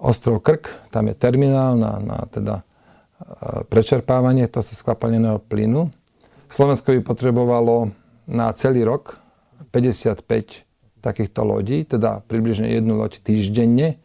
ostrov 0.00 0.40
Krk, 0.40 0.90
tam 0.92 1.12
je 1.12 1.14
terminál 1.14 1.76
na, 1.76 2.00
na 2.00 2.18
teda 2.28 2.60
e, 2.60 2.64
prečerpávanie 3.68 4.48
tohto 4.48 4.72
skvapaneného 4.72 5.40
plynu. 5.44 5.92
Slovensko 6.48 6.96
by 6.96 7.00
potrebovalo 7.04 7.92
na 8.26 8.50
celý 8.56 8.82
rok 8.82 9.20
55 9.70 10.24
takýchto 11.00 11.40
lodí, 11.44 11.84
teda 11.84 12.24
približne 12.24 12.72
jednu 12.72 12.96
loď 12.96 13.20
týždenne, 13.20 14.00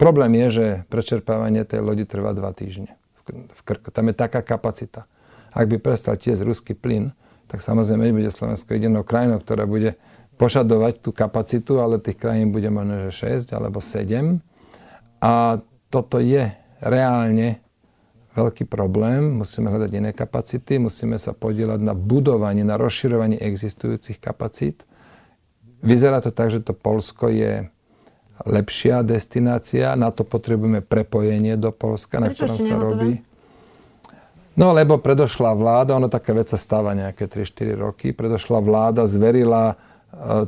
Problém 0.00 0.32
je, 0.32 0.46
že 0.48 0.66
prečerpávanie 0.88 1.68
tej 1.68 1.84
lodi 1.84 2.08
trvá 2.08 2.32
dva 2.32 2.56
týždne 2.56 2.96
v 3.28 3.60
Krku. 3.68 3.92
Tam 3.92 4.08
je 4.08 4.16
taká 4.16 4.40
kapacita. 4.40 5.04
Ak 5.52 5.68
by 5.68 5.76
prestal 5.76 6.16
tiesť 6.16 6.40
ruský 6.40 6.72
plyn, 6.72 7.12
tak 7.44 7.60
samozrejme 7.60 8.08
bude 8.08 8.32
Slovensko 8.32 8.72
jedinou 8.72 9.04
krajinou, 9.04 9.44
ktorá 9.44 9.68
bude 9.68 10.00
požadovať 10.40 11.04
tú 11.04 11.12
kapacitu, 11.12 11.84
ale 11.84 12.00
tých 12.00 12.16
krajín 12.16 12.48
bude 12.48 12.72
možno, 12.72 13.12
že 13.12 13.44
6 13.44 13.52
alebo 13.52 13.84
7. 13.84 14.40
A 15.20 15.60
toto 15.92 16.16
je 16.16 16.48
reálne 16.80 17.60
veľký 18.32 18.64
problém. 18.64 19.36
Musíme 19.36 19.68
hľadať 19.68 19.90
iné 20.00 20.16
kapacity, 20.16 20.80
musíme 20.80 21.20
sa 21.20 21.36
podielať 21.36 21.84
na 21.84 21.92
budovaní, 21.92 22.64
na 22.64 22.80
rozširovaní 22.80 23.36
existujúcich 23.36 24.16
kapacít. 24.16 24.88
Vyzerá 25.84 26.24
to 26.24 26.32
tak, 26.32 26.48
že 26.48 26.64
to 26.64 26.72
Polsko 26.72 27.28
je 27.28 27.68
lepšia 28.48 29.04
destinácia. 29.04 29.92
Na 29.92 30.08
to 30.08 30.24
potrebujeme 30.24 30.80
prepojenie 30.80 31.60
do 31.60 31.68
Polska, 31.68 32.16
na 32.16 32.32
ktorom 32.32 32.56
sa 32.56 32.76
robí. 32.80 33.20
No 34.56 34.72
lebo 34.72 34.96
predošlá 34.96 35.52
vláda, 35.52 36.00
ono 36.00 36.08
taká 36.08 36.32
vec 36.32 36.48
sa 36.48 36.56
stáva 36.56 36.96
nejaké 36.96 37.28
3-4 37.28 37.76
roky, 37.76 38.06
predošlá 38.16 38.60
vláda 38.60 39.04
zverila 39.04 39.76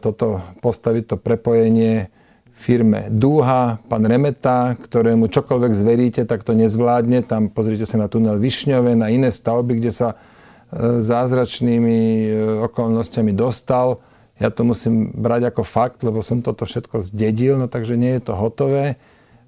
toto, 0.03 0.43
postaviť 0.61 1.15
to 1.15 1.17
prepojenie 1.17 2.11
firme 2.53 3.11
Dúha, 3.11 3.83
pán 3.91 4.07
Remeta, 4.07 4.79
ktorému 4.79 5.27
čokoľvek 5.27 5.73
zveríte, 5.75 6.23
tak 6.29 6.47
to 6.47 6.55
nezvládne. 6.55 7.27
Tam 7.27 7.51
pozrite 7.51 7.89
sa 7.89 7.99
na 7.99 8.07
tunel 8.07 8.39
Višňové, 8.39 8.95
na 8.95 9.11
iné 9.11 9.35
stavby, 9.35 9.83
kde 9.83 9.91
sa 9.91 10.09
e, 10.15 10.17
zázračnými 11.03 11.99
e, 11.99 12.27
okolnostiami 12.71 13.35
dostal 13.35 13.99
ja 14.43 14.51
to 14.51 14.67
musím 14.67 15.15
brať 15.15 15.55
ako 15.55 15.63
fakt, 15.63 16.03
lebo 16.03 16.19
som 16.19 16.43
toto 16.43 16.67
všetko 16.67 17.07
zdedil, 17.07 17.63
no 17.63 17.71
takže 17.71 17.95
nie 17.95 18.19
je 18.19 18.27
to 18.27 18.35
hotové. 18.35 18.99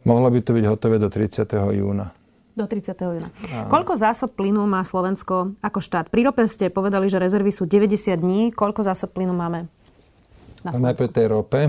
Mohlo 0.07 0.31
by 0.31 0.39
to 0.45 0.55
byť 0.55 0.65
hotové 0.71 0.97
do 1.03 1.11
30. 1.11 1.51
júna. 1.75 2.15
Do 2.55 2.71
30. 2.71 2.95
júna. 2.95 3.29
Áno. 3.51 3.67
Koľko 3.73 3.99
zásob 3.99 4.39
plynu 4.39 4.63
má 4.69 4.87
Slovensko 4.87 5.59
ako 5.59 5.83
štát? 5.83 6.13
Pri 6.13 6.29
rope 6.29 6.47
ste 6.47 6.71
povedali, 6.71 7.11
že 7.11 7.19
rezervy 7.19 7.51
sú 7.51 7.67
90 7.67 8.15
dní. 8.15 8.55
Koľko 8.55 8.87
zásob 8.87 9.11
plynu 9.11 9.35
máme 9.35 9.67
na 10.65 10.73
Slovensku? 10.73 10.85
Najprv 10.89 11.09
tej 11.13 11.27
rope. 11.29 11.61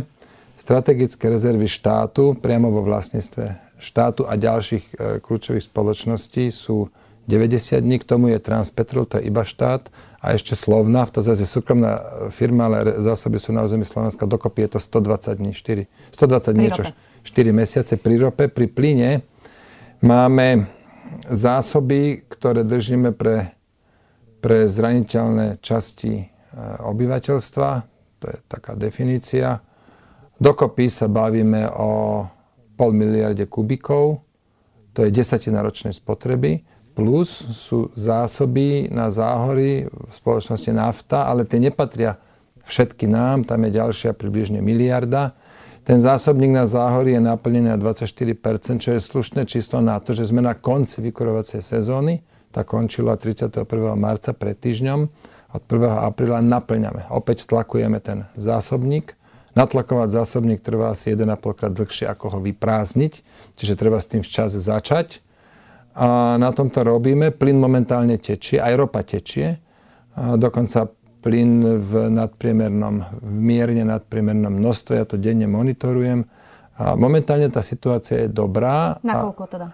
Strategické 0.56 1.28
rezervy 1.28 1.68
štátu 1.68 2.40
priamo 2.40 2.72
vo 2.72 2.82
vlastníctve 2.82 3.66
štátu 3.76 4.24
a 4.24 4.40
ďalších 4.40 4.86
e, 4.96 5.20
kľúčových 5.20 5.68
spoločností 5.68 6.48
sú 6.48 6.88
90 7.28 7.82
dní, 7.82 8.00
k 8.00 8.06
tomu 8.06 8.32
je 8.32 8.40
Transpetrol, 8.40 9.10
to 9.10 9.18
je 9.18 9.28
iba 9.28 9.42
štát, 9.42 9.90
a 10.22 10.34
ešte 10.34 10.54
Slovna, 10.54 11.10
to 11.10 11.26
zase 11.26 11.46
je 11.46 11.50
súkromná 11.50 12.02
firma, 12.30 12.70
ale 12.70 13.02
zásoby 13.02 13.42
sú 13.42 13.54
na 13.54 13.66
území 13.66 13.86
Slovenska, 13.86 14.30
dokopy 14.30 14.70
je 14.70 14.78
to 14.78 14.80
120 14.82 15.38
dní, 15.38 15.52
4, 15.54 15.86
120 16.14 16.54
dní, 16.54 16.68
čo 16.70 16.84
4 17.26 17.50
mesiace 17.50 17.94
pri 17.98 18.16
rope. 18.22 18.46
Pri 18.50 18.70
plyne 18.70 19.26
máme 20.06 20.70
zásoby, 21.30 22.26
ktoré 22.30 22.62
držíme 22.62 23.14
pre, 23.14 23.58
pre 24.42 24.70
zraniteľné 24.70 25.62
časti 25.62 26.14
e, 26.22 26.26
obyvateľstva, 26.86 27.95
to 28.26 28.34
je 28.34 28.38
taká 28.50 28.74
definícia. 28.74 29.62
Dokopy 30.42 30.90
sa 30.90 31.06
bavíme 31.06 31.70
o 31.70 32.26
pol 32.74 32.92
miliarde 32.92 33.46
kubikov, 33.46 34.26
to 34.98 35.06
je 35.06 35.14
desatina 35.14 35.62
ročnej 35.62 35.94
spotreby, 35.94 36.66
plus 36.98 37.46
sú 37.54 37.94
zásoby 37.94 38.90
na 38.90 39.14
záhory 39.14 39.86
v 39.86 40.12
spoločnosti 40.12 40.72
nafta, 40.74 41.30
ale 41.30 41.46
tie 41.46 41.62
nepatria 41.62 42.18
všetky 42.66 43.06
nám, 43.06 43.46
tam 43.46 43.62
je 43.70 43.78
ďalšia 43.78 44.18
približne 44.18 44.58
miliarda. 44.66 45.38
Ten 45.86 46.02
zásobník 46.02 46.50
na 46.50 46.66
záhory 46.66 47.14
je 47.14 47.22
naplnený 47.22 47.70
na 47.70 47.78
24%, 47.78 48.82
čo 48.82 48.90
je 48.98 49.00
slušné 49.00 49.46
číslo 49.46 49.86
na 49.86 50.02
to, 50.02 50.18
že 50.18 50.34
sme 50.34 50.42
na 50.42 50.58
konci 50.58 50.98
vykurovacej 51.06 51.62
sezóny. 51.62 52.26
Tá 52.50 52.66
končila 52.66 53.14
31. 53.22 53.70
marca 53.94 54.34
pred 54.34 54.58
týždňom. 54.58 55.06
Od 55.56 55.64
1. 55.64 55.88
apríla 56.04 56.44
naplňame. 56.44 57.08
Opäť 57.08 57.48
tlakujeme 57.48 58.04
ten 58.04 58.28
zásobník. 58.36 59.16
Natlakovať 59.56 60.12
zásobník 60.12 60.60
trvá 60.60 60.92
asi 60.92 61.16
1,5 61.16 61.56
krát 61.56 61.72
dlhšie, 61.72 62.12
ako 62.12 62.36
ho 62.36 62.40
vyprázdniť. 62.44 63.14
Čiže 63.56 63.80
treba 63.80 64.04
s 64.04 64.12
tým 64.12 64.20
včas 64.20 64.52
začať. 64.52 65.24
A 65.96 66.36
na 66.36 66.52
tom 66.52 66.68
to 66.68 66.84
robíme. 66.84 67.32
Plyn 67.32 67.56
momentálne 67.56 68.20
tečie, 68.20 68.60
aj 68.60 68.74
ropa 68.76 69.08
tečie. 69.08 69.64
A 70.20 70.36
dokonca 70.36 70.92
plyn 71.24 71.80
v 71.80 72.12
nadpriemernom, 72.12 73.24
v 73.24 73.32
mierne 73.32 73.88
nadpriemernom 73.88 74.52
množstve. 74.60 75.00
Ja 75.00 75.08
to 75.08 75.16
denne 75.16 75.48
monitorujem. 75.48 76.28
A 76.76 77.00
momentálne 77.00 77.48
tá 77.48 77.64
situácia 77.64 78.28
je 78.28 78.30
dobrá. 78.30 79.00
Nakoľko 79.00 79.44
teda? 79.48 79.68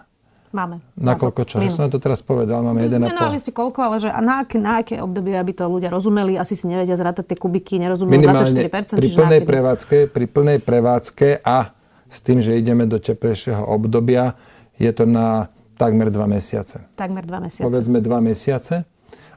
Máme. 0.51 0.84
Nakoľko 1.00 1.41
čo? 1.48 1.63
Že 1.63 1.72
som 1.72 1.88
to 1.88 1.96
teraz 1.96 2.20
povedal, 2.20 2.60
máme 2.60 2.84
1,5. 2.84 3.08
Menovali 3.08 3.39
si 3.39 3.55
koľko, 3.55 3.79
ale 3.88 3.96
že 4.03 4.12
na, 4.20 4.43
aké, 4.43 4.60
na 4.60 4.84
aké 4.84 5.00
obdobie, 5.00 5.39
aby 5.39 5.55
to 5.55 5.63
ľudia 5.63 5.88
rozumeli, 5.88 6.36
asi 6.36 6.60
si 6.60 6.67
nevedia 6.67 7.00
zrátať 7.00 7.31
tie 7.31 7.38
kubiky, 7.39 7.79
nerozumejú 7.79 8.20
Minimálne 8.20 8.67
24%. 8.67 9.00
Pri 9.00 9.10
plnej, 9.15 9.41
prevádzke, 9.48 9.98
pri 10.12 10.25
plnej 10.27 10.60
prevádzke 10.60 11.39
a 11.39 11.72
s 12.12 12.20
tým, 12.20 12.43
že 12.43 12.60
ideme 12.60 12.84
do 12.84 13.00
teplejšieho 13.00 13.63
obdobia, 13.63 14.36
je 14.75 14.91
to 14.91 15.08
na 15.08 15.48
takmer 15.79 16.12
dva 16.12 16.27
mesiace. 16.27 16.84
Takmer 17.00 17.24
dva 17.24 17.39
mesiace. 17.39 17.63
Povedzme 17.63 18.03
dva 18.03 18.20
mesiace. 18.20 18.84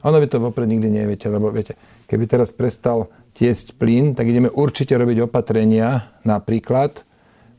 Ono 0.05 0.19
vy 0.19 0.27
to 0.27 0.43
vopred 0.43 0.67
nikdy 0.67 0.91
neviete, 0.91 1.31
lebo 1.31 1.49
viete, 1.55 1.79
keby 2.11 2.27
teraz 2.27 2.51
prestal 2.51 3.09
tiesť 3.39 3.79
plyn, 3.79 4.13
tak 4.13 4.29
ideme 4.29 4.51
určite 4.51 4.99
robiť 4.99 5.31
opatrenia, 5.31 6.13
napríklad 6.27 7.07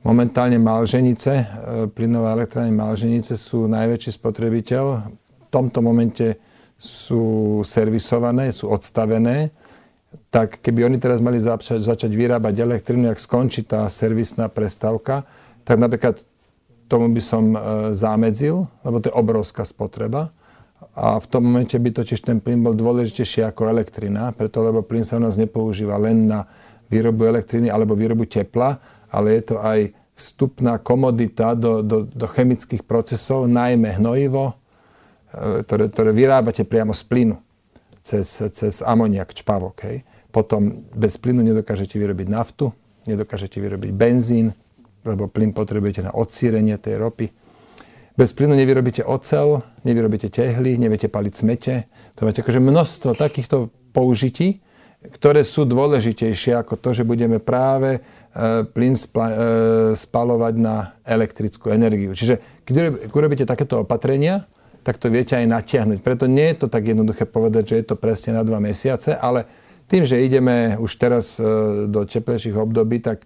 momentálne 0.05 0.61
Malženice, 0.61 1.33
e, 1.33 1.45
plynové 1.89 2.37
elektrárne 2.37 2.69
Malženice 2.69 3.33
sú 3.35 3.65
najväčší 3.65 4.21
spotrebiteľ. 4.21 4.83
V 5.09 5.47
tomto 5.49 5.81
momente 5.81 6.37
sú 6.77 7.59
servisované, 7.65 8.53
sú 8.53 8.69
odstavené, 8.69 9.49
tak 10.29 10.61
keby 10.61 10.85
oni 10.85 10.97
teraz 11.01 11.19
mali 11.19 11.41
začať, 11.41 11.81
začať 11.81 12.11
vyrábať 12.13 12.61
elektrínu, 12.61 13.09
ak 13.09 13.19
skončí 13.19 13.65
tá 13.65 13.83
servisná 13.89 14.47
prestávka, 14.47 15.25
tak 15.65 15.81
napríklad 15.81 16.21
tomu 16.85 17.09
by 17.09 17.21
som 17.25 17.43
e, 17.51 17.57
zamedzil, 17.97 18.69
lebo 18.85 19.01
to 19.01 19.09
je 19.09 19.17
obrovská 19.17 19.65
spotreba. 19.65 20.29
A 20.95 21.17
v 21.17 21.27
tom 21.27 21.49
momente 21.49 21.75
by 21.75 21.91
totiž 21.91 22.21
ten 22.21 22.37
plyn 22.39 22.61
bol 22.61 22.77
dôležitejší 22.77 23.43
ako 23.43 23.73
elektrina, 23.73 24.29
preto 24.31 24.61
lebo 24.61 24.85
plyn 24.85 25.03
sa 25.03 25.17
u 25.17 25.23
nás 25.25 25.35
nepoužíva 25.35 25.97
len 25.97 26.29
na 26.29 26.45
výrobu 26.87 27.25
elektriny 27.25 27.73
alebo 27.73 27.97
výrobu 27.97 28.29
tepla, 28.29 28.77
ale 29.15 29.39
je 29.39 29.43
to 29.53 29.55
aj 29.63 29.95
vstupná 30.15 30.79
komodita 30.83 31.55
do, 31.55 31.79
do, 31.79 32.03
do 32.03 32.27
chemických 32.27 32.83
procesov, 32.83 33.47
najmä 33.47 33.95
hnojivo, 33.95 34.51
e, 34.51 35.63
ktoré, 35.63 35.87
ktoré 35.87 36.11
vyrábate 36.11 36.67
priamo 36.67 36.91
z 36.91 37.03
plynu, 37.07 37.35
cez, 38.03 38.27
cez 38.51 38.83
amoniak, 38.83 39.31
čpavok. 39.31 39.75
Hej. 39.87 40.03
Potom 40.35 40.83
bez 40.91 41.15
plynu 41.15 41.39
nedokážete 41.39 41.95
vyrobiť 41.95 42.27
naftu, 42.27 42.75
nedokážete 43.07 43.63
vyrobiť 43.63 43.91
benzín, 43.95 44.51
lebo 45.07 45.31
plyn 45.31 45.55
potrebujete 45.55 46.03
na 46.03 46.11
odsírenie 46.11 46.75
tej 46.75 46.99
ropy 46.99 47.31
bez 48.15 48.31
plynu 48.31 48.55
nevyrobíte 48.55 49.03
ocel, 49.03 49.59
nevyrobíte 49.83 50.31
tehly, 50.31 50.79
neviete 50.79 51.11
paliť 51.11 51.33
smete. 51.35 51.73
To 52.15 52.23
máte 52.23 52.39
akože 52.39 52.63
množstvo 52.63 53.11
takýchto 53.11 53.67
použití, 53.91 54.63
ktoré 55.03 55.43
sú 55.43 55.67
dôležitejšie 55.67 56.55
ako 56.55 56.79
to, 56.79 56.95
že 56.95 57.03
budeme 57.03 57.43
práve 57.43 57.99
plyn 58.67 58.99
spla, 58.99 59.27
e, 59.31 59.35
spalovať 59.95 60.53
na 60.59 60.99
elektrickú 61.07 61.71
energiu. 61.71 62.11
Čiže 62.11 62.67
keď 62.67 63.07
urobíte 63.15 63.47
takéto 63.47 63.87
opatrenia, 63.87 64.43
tak 64.83 64.99
to 64.99 65.07
viete 65.07 65.39
aj 65.39 65.47
natiahnuť. 65.47 66.03
Preto 66.03 66.27
nie 66.27 66.51
je 66.53 66.61
to 66.61 66.67
tak 66.67 66.83
jednoduché 66.83 67.25
povedať, 67.25 67.73
že 67.73 67.75
je 67.81 67.85
to 67.87 67.95
presne 67.95 68.35
na 68.35 68.43
dva 68.43 68.59
mesiace, 68.59 69.15
ale 69.15 69.47
tým, 69.87 70.03
že 70.03 70.19
ideme 70.19 70.75
už 70.75 70.91
teraz 70.99 71.39
e, 71.39 71.43
do 71.87 72.03
teplejších 72.03 72.53
období, 72.59 72.99
tak 72.99 73.23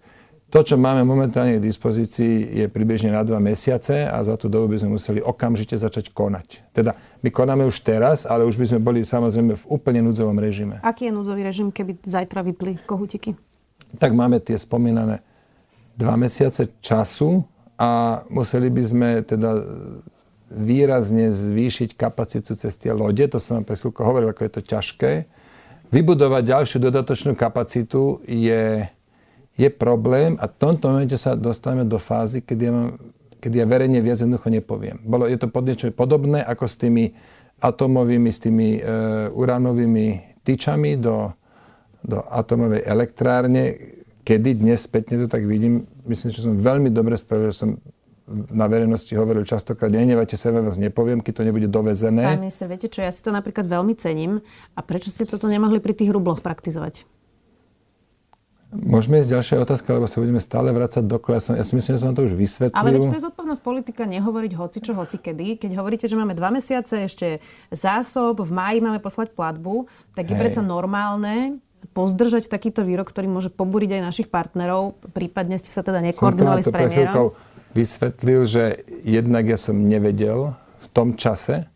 to, 0.49 0.65
čo 0.65 0.81
máme 0.81 1.05
momentálne 1.05 1.61
k 1.61 1.65
dispozícii, 1.65 2.57
je 2.57 2.65
približne 2.65 3.13
na 3.13 3.21
dva 3.21 3.37
mesiace 3.37 4.09
a 4.09 4.17
za 4.25 4.33
tú 4.33 4.49
dobu 4.49 4.73
by 4.73 4.81
sme 4.81 4.97
museli 4.97 5.21
okamžite 5.21 5.77
začať 5.77 6.09
konať. 6.09 6.73
Teda 6.73 6.97
my 7.21 7.29
konáme 7.29 7.69
už 7.69 7.85
teraz, 7.85 8.25
ale 8.25 8.49
už 8.49 8.57
by 8.57 8.65
sme 8.65 8.79
boli 8.81 9.05
samozrejme 9.05 9.53
v 9.53 9.65
úplne 9.69 10.01
núdzovom 10.05 10.37
režime. 10.41 10.81
Aký 10.81 11.05
je 11.09 11.13
núdzový 11.13 11.45
režim, 11.45 11.69
keby 11.69 12.01
zajtra 12.01 12.41
vypli 12.41 12.81
kohutiky? 12.89 13.37
Tak 13.97 14.11
máme 14.13 14.37
tie 14.43 14.59
spomínané 14.59 15.25
dva 15.97 16.13
mesiace 16.19 16.69
času 16.83 17.41
a 17.79 18.21
museli 18.29 18.69
by 18.69 18.83
sme 18.85 19.09
teda 19.25 19.51
výrazne 20.49 21.33
zvýšiť 21.33 21.97
kapacitu 21.97 22.53
cez 22.53 22.73
tie 22.77 22.93
lode. 22.93 23.25
To 23.25 23.41
som 23.41 23.61
vám 23.61 23.65
pre 23.65 23.77
chvíľku 23.77 24.01
hovoril, 24.05 24.29
ako 24.29 24.45
je 24.45 24.53
to 24.53 24.61
ťažké. 24.61 25.11
Vybudovať 25.89 26.43
ďalšiu 26.45 26.77
dodatočnú 26.85 27.33
kapacitu 27.33 28.21
je 28.29 28.85
je 29.59 29.67
problém 29.67 30.39
a 30.39 30.47
v 30.47 30.55
tomto 30.55 30.87
momente 30.87 31.19
sa 31.19 31.35
dostávame 31.35 31.83
do 31.83 31.99
fázy, 31.99 32.39
kedy 32.39 32.63
ja, 32.63 32.71
mám, 32.71 32.95
kedy 33.43 33.55
ja 33.59 33.67
verejne 33.67 33.99
viac 33.99 34.23
jednoducho 34.23 34.47
nepoviem. 34.47 35.03
Bolo, 35.03 35.27
je 35.27 35.35
to 35.35 35.51
pod 35.51 35.67
niečo 35.67 35.91
podobné 35.91 36.39
ako 36.39 36.63
s 36.63 36.79
tými 36.79 37.11
atomovými, 37.59 38.29
s 38.31 38.39
tými 38.39 38.79
e, 38.79 38.81
uránovými 39.35 40.39
tyčami 40.47 40.95
do, 40.95 41.35
do 42.03 42.23
atomovej 42.29 42.83
elektrárne. 42.85 43.63
Kedy 44.23 44.61
dnes 44.61 44.85
spätne 44.85 45.25
to 45.25 45.27
tak 45.31 45.47
vidím, 45.47 45.89
myslím, 46.05 46.29
že 46.29 46.45
som 46.45 46.53
veľmi 46.59 46.93
dobre 46.93 47.17
spravil, 47.17 47.49
že 47.49 47.65
som 47.65 47.69
na 48.29 48.69
verejnosti 48.69 49.09
hovoril 49.17 49.41
častokrát, 49.41 49.89
nenevajte 49.89 50.37
sa, 50.37 50.53
vás 50.53 50.77
nepoviem, 50.77 51.17
keď 51.17 51.33
to 51.41 51.43
nebude 51.49 51.65
dovezené. 51.65 52.37
Pán 52.37 52.45
minister, 52.45 52.69
viete 52.69 52.85
čo, 52.85 53.01
ja 53.01 53.09
si 53.09 53.25
to 53.25 53.33
napríklad 53.33 53.65
veľmi 53.65 53.97
cením. 53.97 54.45
A 54.77 54.85
prečo 54.85 55.09
ste 55.09 55.25
toto 55.25 55.49
nemohli 55.49 55.81
pri 55.81 55.97
tých 55.97 56.13
rubloch 56.13 56.45
praktizovať? 56.45 57.09
Môžeme 58.69 59.17
ísť 59.17 59.33
ďalšia 59.33 59.65
otázka, 59.65 59.97
lebo 59.97 60.05
sa 60.05 60.21
budeme 60.21 60.37
stále 60.37 60.69
vrácať 60.69 61.01
do 61.01 61.17
klesu. 61.17 61.57
Ja 61.57 61.65
si 61.65 61.73
myslím, 61.73 61.97
že 61.97 62.05
som 62.05 62.13
to 62.13 62.29
už 62.29 62.37
vysvetlil. 62.37 62.77
Ale 62.77 62.93
veď 62.93 63.09
to 63.09 63.17
je 63.17 63.25
zodpovednosť 63.25 63.63
politika 63.65 64.05
nehovoriť 64.05 64.51
hoci 64.53 64.77
čo, 64.85 64.93
hoci 64.93 65.17
kedy. 65.17 65.57
Keď 65.57 65.73
hovoríte, 65.73 66.05
že 66.05 66.13
máme 66.13 66.37
dva 66.37 66.53
mesiace 66.53 67.01
ešte 67.01 67.41
zásob, 67.73 68.45
v 68.45 68.51
máji 68.53 68.77
máme 68.85 69.01
poslať 69.01 69.33
platbu, 69.33 69.89
tak 70.13 70.29
je 70.29 70.37
predsa 70.37 70.61
normálne 70.61 71.57
pozdržať 71.95 72.51
takýto 72.51 72.85
výrok, 72.85 73.09
ktorý 73.09 73.27
môže 73.27 73.49
pobúriť 73.49 73.99
aj 73.99 74.01
našich 74.05 74.27
partnerov. 74.31 74.99
Prípadne 75.15 75.57
ste 75.57 75.71
sa 75.71 75.81
teda 75.81 76.03
nekoordinovali 76.05 76.61
s 76.63 76.69
premiérom. 76.69 77.33
vysvetlil, 77.73 78.45
že 78.49 78.63
jednak 79.05 79.45
ja 79.45 79.57
som 79.57 79.77
nevedel 79.77 80.57
v 80.57 80.87
tom 80.91 81.13
čase, 81.15 81.69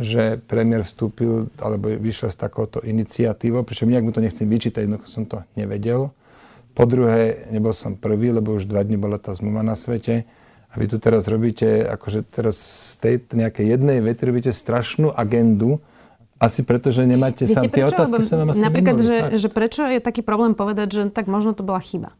že 0.00 0.42
premiér 0.50 0.82
vstúpil 0.82 1.52
alebo 1.60 1.92
vyšiel 1.94 2.32
s 2.32 2.38
takouto 2.38 2.82
iniciatívou, 2.82 3.62
pričom 3.62 3.90
nejak 3.90 4.04
mu 4.04 4.10
to 4.10 4.24
nechcem 4.24 4.48
vyčítať, 4.48 4.84
jednoducho 4.84 5.08
som 5.10 5.24
to 5.28 5.44
nevedel. 5.54 6.10
Po 6.74 6.90
druhé, 6.90 7.46
nebol 7.54 7.70
som 7.70 7.94
prvý, 7.94 8.34
lebo 8.34 8.58
už 8.58 8.66
dva 8.66 8.82
dní 8.82 8.98
bola 8.98 9.22
tá 9.22 9.30
zmluva 9.30 9.62
na 9.62 9.78
svete. 9.78 10.26
A 10.74 10.82
vy 10.82 10.90
tu 10.90 10.98
teraz 10.98 11.30
robíte, 11.30 11.86
akože 11.86 12.26
teraz 12.34 12.58
z 12.58 12.92
tej 12.98 13.14
nejakej 13.30 13.78
jednej 13.78 14.02
vety 14.02 14.22
robíte 14.26 14.50
strašnú 14.50 15.14
agendu, 15.14 15.78
asi 16.44 16.60
preto, 16.62 16.92
že 16.92 17.08
nemáte 17.08 17.48
Viete, 17.48 17.56
sám 17.56 17.72
tie 17.72 17.84
otázky 17.88 18.20
sa 18.20 18.34
vám 18.36 18.52
asi 18.52 18.60
Napríklad, 18.60 18.96
že, 19.00 19.16
že 19.40 19.48
prečo 19.48 19.88
je 19.88 19.98
taký 19.98 20.20
problém 20.20 20.52
povedať, 20.52 20.88
že 20.92 21.02
tak 21.08 21.26
možno 21.26 21.56
to 21.56 21.64
bola 21.64 21.80
chyba? 21.80 22.12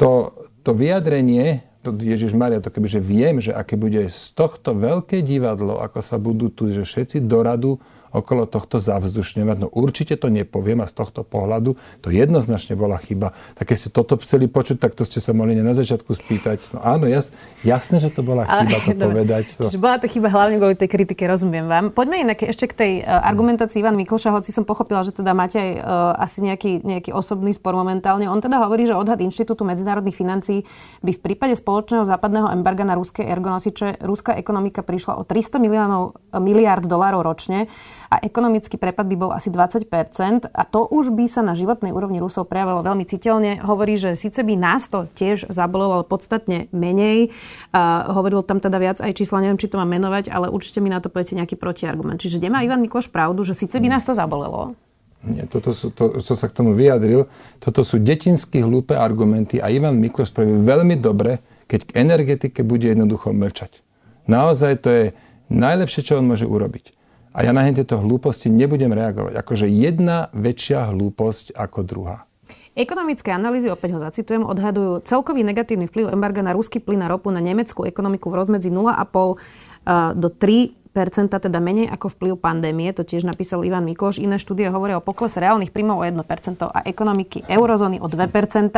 To, 0.00 0.32
to 0.64 0.72
vyjadrenie, 0.72 1.64
to 1.84 1.92
Ježiš 1.94 2.32
Maria, 2.34 2.64
to 2.64 2.72
kebyže 2.72 3.00
viem, 3.00 3.38
že 3.38 3.52
aké 3.52 3.78
bude 3.78 4.08
z 4.08 4.24
tohto 4.34 4.72
veľké 4.74 5.22
divadlo, 5.22 5.78
ako 5.78 6.00
sa 6.00 6.16
budú 6.16 6.50
tu, 6.50 6.72
že 6.72 6.82
všetci 6.82 7.24
doradu 7.24 7.78
okolo 8.12 8.46
tohto 8.46 8.78
zavzdušňovať. 8.78 9.56
No 9.62 9.68
určite 9.70 10.14
to 10.18 10.30
nepoviem 10.30 10.82
a 10.82 10.86
z 10.90 10.94
tohto 10.94 11.26
pohľadu 11.26 11.78
to 12.02 12.08
jednoznačne 12.10 12.78
bola 12.78 12.98
chyba. 13.00 13.34
Tak 13.58 13.72
keď 13.72 13.76
ste 13.76 13.88
toto 13.90 14.14
chceli 14.20 14.46
počuť, 14.46 14.76
tak 14.78 14.94
to 14.94 15.02
ste 15.02 15.18
sa 15.18 15.34
mohli 15.34 15.58
na 15.58 15.72
začiatku 15.72 16.12
spýtať. 16.12 16.76
No 16.76 16.78
áno, 16.84 17.04
jas, 17.10 17.32
jasné, 17.66 17.98
že 17.98 18.12
to 18.12 18.22
bola 18.22 18.46
chyba 18.46 18.78
to 18.82 18.92
dobre. 19.00 19.04
povedať. 19.22 19.44
To... 19.58 19.68
Čiže 19.68 19.80
bola 19.80 19.96
to 19.98 20.06
chyba 20.06 20.28
hlavne 20.30 20.56
kvôli 20.60 20.76
tej 20.78 20.90
kritike, 20.90 21.22
rozumiem 21.26 21.66
vám. 21.66 21.84
Poďme 21.90 22.22
inak 22.22 22.42
ešte 22.46 22.70
k 22.70 22.74
tej 22.74 22.92
uh, 23.02 23.24
argumentácii 23.26 23.80
Ivan 23.82 23.98
Mikloša, 23.98 24.34
hoci 24.34 24.50
som 24.50 24.62
pochopila, 24.62 25.02
že 25.02 25.14
teda 25.14 25.32
máte 25.36 25.58
aj 25.58 25.70
uh, 25.78 25.84
asi 26.20 26.44
nejaký, 26.44 26.82
nejaký 26.84 27.10
osobný 27.14 27.54
spor 27.54 27.74
momentálne. 27.74 28.28
On 28.30 28.38
teda 28.38 28.62
hovorí, 28.62 28.86
že 28.88 28.94
odhad 28.96 29.20
Inštitútu 29.22 29.66
medzinárodných 29.66 30.16
financií 30.16 30.62
by 31.02 31.12
v 31.12 31.20
prípade 31.20 31.54
spoločného 31.58 32.06
západného 32.06 32.52
embarga 32.54 32.86
na 32.86 32.94
ruské 32.96 33.26
ergonosiče 33.26 34.00
ruská 34.04 34.36
ekonomika 34.38 34.80
prišla 34.86 35.20
o 35.20 35.22
300 35.24 35.58
miliónov, 35.58 36.16
miliard 36.38 36.84
dolárov 36.86 37.26
ročne 37.26 37.66
a 38.10 38.22
ekonomický 38.22 38.78
prepad 38.78 39.06
by 39.10 39.16
bol 39.18 39.30
asi 39.34 39.50
20% 39.50 40.50
a 40.50 40.62
to 40.66 40.86
už 40.86 41.12
by 41.12 41.26
sa 41.26 41.42
na 41.42 41.58
životnej 41.58 41.90
úrovni 41.90 42.22
Rusov 42.22 42.46
prejavilo 42.46 42.82
veľmi 42.86 43.04
citeľne. 43.06 43.62
Hovorí, 43.62 43.98
že 43.98 44.14
síce 44.14 44.42
by 44.42 44.54
nás 44.54 44.86
to 44.86 45.10
tiež 45.18 45.50
zabolelo, 45.50 46.02
ale 46.02 46.04
podstatne 46.06 46.70
menej. 46.70 47.34
Uh, 47.74 48.06
hovoril 48.14 48.46
tam 48.46 48.62
teda 48.62 48.78
viac 48.78 48.98
aj 49.02 49.12
čísla, 49.14 49.42
neviem, 49.42 49.58
či 49.58 49.70
to 49.70 49.78
mám 49.80 49.90
menovať, 49.90 50.30
ale 50.30 50.50
určite 50.50 50.78
mi 50.78 50.90
na 50.90 51.02
to 51.02 51.10
poviete 51.10 51.34
nejaký 51.34 51.58
protiargument. 51.58 52.22
Čiže 52.22 52.42
nemá 52.42 52.62
Ivan 52.62 52.82
Mikloš 52.82 53.10
pravdu, 53.10 53.42
že 53.42 53.58
síce 53.58 53.76
by 53.78 53.88
nás 53.90 54.06
to 54.06 54.14
zabolelo, 54.14 54.78
nie, 55.26 55.42
toto 55.50 55.74
sú, 55.74 55.90
to, 55.90 56.22
to 56.22 56.34
sa 56.38 56.46
k 56.46 56.54
tomu 56.54 56.70
vyjadril. 56.76 57.26
Toto 57.58 57.82
sú 57.82 57.98
detinsky 57.98 58.62
hlúpe 58.62 58.94
argumenty 58.94 59.58
a 59.58 59.66
Ivan 59.74 59.98
Mikloš 59.98 60.30
spraví 60.30 60.54
veľmi 60.62 61.02
dobre, 61.02 61.42
keď 61.66 61.80
k 61.82 61.96
energetike 61.98 62.62
bude 62.62 62.86
jednoducho 62.86 63.34
mlčať. 63.34 63.82
Naozaj 64.30 64.72
to 64.86 64.88
je 64.90 65.04
najlepšie, 65.50 66.06
čo 66.06 66.22
on 66.22 66.30
môže 66.30 66.46
urobiť. 66.46 66.94
A 67.36 67.44
ja 67.44 67.52
na 67.52 67.68
tieto 67.68 68.00
hlúposti 68.00 68.48
nebudem 68.48 68.96
reagovať. 68.96 69.36
Akože 69.36 69.68
jedna 69.68 70.32
väčšia 70.32 70.88
hlúposť 70.88 71.52
ako 71.52 71.84
druhá. 71.84 72.24
Ekonomické 72.72 73.32
analýzy, 73.32 73.68
opäť 73.68 73.96
ho 73.96 74.00
zacitujem, 74.00 74.44
odhadujú 74.44 75.04
celkový 75.04 75.44
negatívny 75.44 75.88
vplyv 75.88 76.16
embarga 76.16 76.40
na 76.40 76.56
ruský 76.56 76.80
plyn 76.80 77.04
a 77.04 77.12
ropu 77.12 77.28
na 77.32 77.40
nemeckú 77.44 77.84
ekonomiku 77.84 78.32
v 78.32 78.36
rozmedzi 78.40 78.72
0,5 78.72 78.96
eh, 78.96 80.12
do 80.16 80.28
3 80.32 80.86
teda 80.96 81.60
menej 81.60 81.92
ako 81.92 82.08
vplyv 82.16 82.40
pandémie, 82.40 82.88
to 82.96 83.04
tiež 83.04 83.28
napísal 83.28 83.68
Ivan 83.68 83.84
Mikloš. 83.84 84.16
Iné 84.16 84.40
štúdie 84.40 84.72
hovoria 84.72 84.96
o 84.96 85.04
poklese 85.04 85.44
reálnych 85.44 85.68
príjmov 85.68 86.00
o 86.00 86.04
1% 86.08 86.24
a 86.64 86.80
ekonomiky 86.88 87.44
eurozóny 87.44 88.00
o 88.00 88.08
2%. 88.08 88.72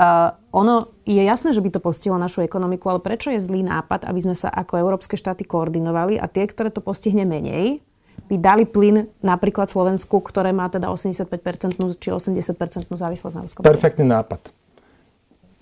Uh, 0.00 0.32
ono 0.50 0.88
je 1.04 1.20
jasné, 1.20 1.52
že 1.52 1.60
by 1.60 1.78
to 1.78 1.80
postihlo 1.84 2.16
našu 2.16 2.40
ekonomiku, 2.42 2.88
ale 2.88 3.04
prečo 3.04 3.28
je 3.28 3.38
zlý 3.38 3.60
nápad, 3.60 4.08
aby 4.08 4.20
sme 4.24 4.36
sa 4.36 4.48
ako 4.48 4.80
európske 4.80 5.20
štáty 5.20 5.44
koordinovali 5.44 6.16
a 6.16 6.26
tie, 6.26 6.48
ktoré 6.48 6.72
to 6.72 6.80
postihne 6.80 7.28
menej, 7.28 7.84
by 8.32 8.36
dali 8.40 8.64
plyn 8.64 9.12
napríklad 9.20 9.68
Slovensku, 9.68 10.24
ktoré 10.24 10.56
má 10.56 10.68
teda 10.72 10.88
85% 10.88 11.76
či 12.00 12.08
80% 12.08 12.88
závislosť 12.88 13.34
na 13.36 13.42
ruskom 13.44 13.60
Perfektný 13.60 14.08
nápad. 14.08 14.40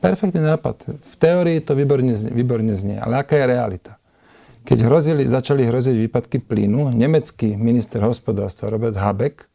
Perfektný 0.00 0.40
nápad. 0.40 0.76
V 0.86 1.14
teórii 1.18 1.60
to 1.60 1.76
výborne, 1.76 2.14
výborne 2.32 2.72
znie, 2.72 2.96
ale 2.96 3.20
aká 3.20 3.36
je 3.36 3.46
realita? 3.50 3.92
Keď 4.64 4.78
hrozili, 4.86 5.26
začali 5.26 5.66
hroziť 5.66 5.96
výpadky 6.08 6.38
plynu, 6.46 6.92
nemecký 6.92 7.58
minister 7.58 8.00
hospodárstva 8.04 8.70
Robert 8.70 8.96
Habeck 8.96 9.50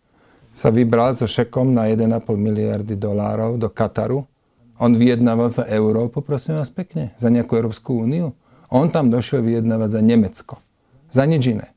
sa 0.51 0.69
vybral 0.73 1.13
so 1.15 1.29
šekom 1.29 1.71
na 1.71 1.87
1,5 1.87 2.25
miliardy 2.35 2.99
dolárov 2.99 3.57
do 3.57 3.69
Kataru. 3.69 4.23
On 4.75 4.91
vyjednával 4.91 5.47
za 5.47 5.63
Európu, 5.63 6.19
prosím 6.19 6.59
vás 6.59 6.67
pekne, 6.67 7.15
za 7.15 7.31
nejakú 7.31 7.55
Európsku 7.55 8.03
úniu. 8.03 8.35
On 8.67 8.91
tam 8.91 9.07
došiel 9.07 9.39
vyjednávať 9.39 9.89
za 9.95 10.01
Nemecko. 10.03 10.53
Za 11.07 11.23
nič 11.23 11.47
iné. 11.47 11.71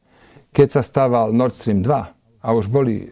Keď 0.51 0.81
sa 0.81 0.83
stával 0.83 1.31
Nord 1.31 1.55
Stream 1.55 1.85
2 1.85 2.43
a 2.43 2.49
už 2.51 2.67
boli 2.67 3.07
e, 3.07 3.09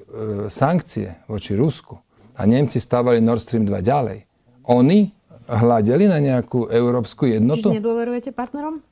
sankcie 0.51 1.23
voči 1.31 1.55
Rusku 1.55 1.95
a 2.35 2.43
Nemci 2.49 2.83
stávali 2.83 3.23
Nord 3.23 3.47
Stream 3.47 3.63
2 3.63 3.79
ďalej, 3.85 4.27
oni 4.67 5.15
hľadeli 5.47 6.11
na 6.11 6.19
nejakú 6.19 6.67
európsku 6.67 7.31
jednotu. 7.31 7.71
Čiže 7.71 7.79
nedôverujete 7.79 8.31
partnerom? 8.35 8.83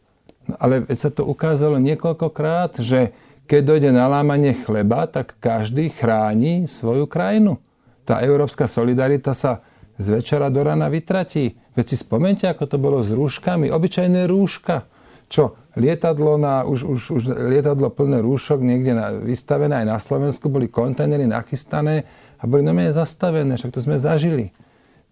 No, 0.47 0.55
ale 0.63 0.87
sa 0.95 1.11
to 1.11 1.27
ukázalo 1.27 1.83
niekoľkokrát, 1.83 2.79
že 2.79 3.11
keď 3.45 3.61
dojde 3.61 3.91
na 3.93 4.07
lámanie 4.09 4.57
chleba, 4.57 5.05
tak 5.11 5.37
každý 5.43 5.91
chráni 5.93 6.71
svoju 6.71 7.05
krajinu. 7.11 7.61
Tá 8.05 8.21
európska 8.21 8.69
solidarita 8.69 9.33
sa 9.37 9.65
z 9.99 10.07
večera 10.11 10.51
do 10.51 10.61
rana 10.63 10.91
vytratí. 10.91 11.55
Veď 11.75 11.85
si 11.95 11.97
spomente, 12.01 12.45
ako 12.47 12.65
to 12.67 12.77
bolo 12.79 12.99
s 13.03 13.11
rúškami. 13.15 13.71
Obyčajné 13.71 14.27
rúška. 14.27 14.87
Čo, 15.31 15.57
lietadlo, 15.75 16.37
na, 16.37 16.63
už, 16.63 16.85
už, 16.85 17.01
už 17.17 17.23
lietadlo 17.51 17.91
plné 17.91 18.21
rúšok 18.21 18.61
niekde 18.61 18.93
na, 18.93 19.11
vystavené 19.15 19.83
aj 19.83 19.87
na 19.89 19.99
Slovensku, 19.99 20.53
boli 20.53 20.69
kontajnery 20.69 21.25
nachystané 21.25 22.05
a 22.39 22.45
boli 22.45 22.63
normálne 22.63 22.93
zastavené. 22.93 23.57
Však 23.57 23.73
to 23.75 23.81
sme 23.83 23.97
zažili 23.97 24.53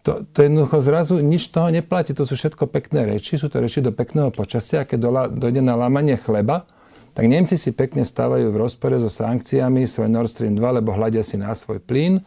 to, 0.02 0.26
to 0.34 0.42
jednoducho 0.42 0.82
zrazu 0.82 1.14
nič 1.22 1.54
toho 1.54 1.70
neplatí. 1.70 2.10
To 2.18 2.26
sú 2.26 2.34
všetko 2.34 2.66
pekné 2.66 3.06
reči, 3.06 3.38
sú 3.38 3.46
to 3.46 3.62
reči 3.62 3.78
do 3.78 3.94
pekného 3.94 4.34
počasia. 4.34 4.82
Keď 4.82 4.98
dola, 4.98 5.22
dojde 5.30 5.62
na 5.62 5.78
lámanie 5.78 6.18
chleba, 6.18 6.66
tak 7.14 7.30
Nemci 7.30 7.54
si 7.54 7.70
pekne 7.70 8.02
stávajú 8.02 8.50
v 8.50 8.60
rozpore 8.60 8.98
so 8.98 9.06
sankciami 9.06 9.86
svoj 9.86 10.10
Nord 10.10 10.34
Stream 10.34 10.58
2, 10.58 10.78
lebo 10.82 10.90
hľadia 10.90 11.22
si 11.22 11.38
na 11.38 11.54
svoj 11.54 11.78
plyn. 11.78 12.18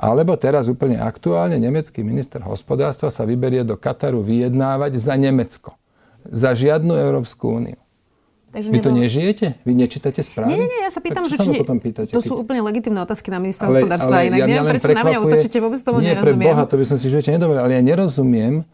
Alebo 0.00 0.32
teraz 0.40 0.64
úplne 0.72 0.96
aktuálne 0.96 1.60
nemecký 1.60 2.00
minister 2.00 2.40
hospodárstva 2.40 3.12
sa 3.12 3.28
vyberie 3.28 3.60
do 3.68 3.76
Kataru 3.76 4.24
vyjednávať 4.24 4.96
za 4.96 5.12
Nemecko. 5.20 5.76
Za 6.24 6.56
žiadnu 6.56 6.96
Európsku 6.96 7.60
úniu. 7.60 7.76
Takže 8.50 8.68
Vy 8.72 8.78
to 8.82 8.90
nežijete? 8.90 9.46
Vy 9.62 9.72
nečítate 9.76 10.24
správy? 10.24 10.56
Nie, 10.56 10.58
nie, 10.58 10.68
nie, 10.72 10.80
ja 10.82 10.90
sa 10.90 10.98
pýtam, 10.98 11.22
tak 11.28 11.36
že 11.36 11.36
či... 11.38 11.54
potom 11.54 11.78
pýtate, 11.78 12.10
to 12.10 12.18
keď... 12.18 12.26
sú 12.26 12.34
úplne 12.34 12.64
legitimné 12.66 12.98
otázky 13.06 13.30
na 13.30 13.38
ministra 13.38 13.70
hospodárstva. 13.70 14.26
Inak 14.26 14.40
ja 14.42 14.46
neviem, 14.48 14.74
prečo 14.74 14.90
na 14.90 15.04
mňa 15.06 15.18
útočíte, 15.22 15.56
vôbec 15.62 15.78
tomu 15.84 16.02
nie, 16.02 16.10
nerozumiem. 16.10 16.34
Nie, 16.34 16.50
pre 16.50 16.56
Boha, 16.58 16.62
to 16.66 16.74
by 16.80 16.84
som 16.88 16.96
si 16.98 17.06
živote 17.12 17.30
nedovolil, 17.30 17.62
ale 17.62 17.72
ja 17.78 17.82
nerozumiem, 17.84 18.66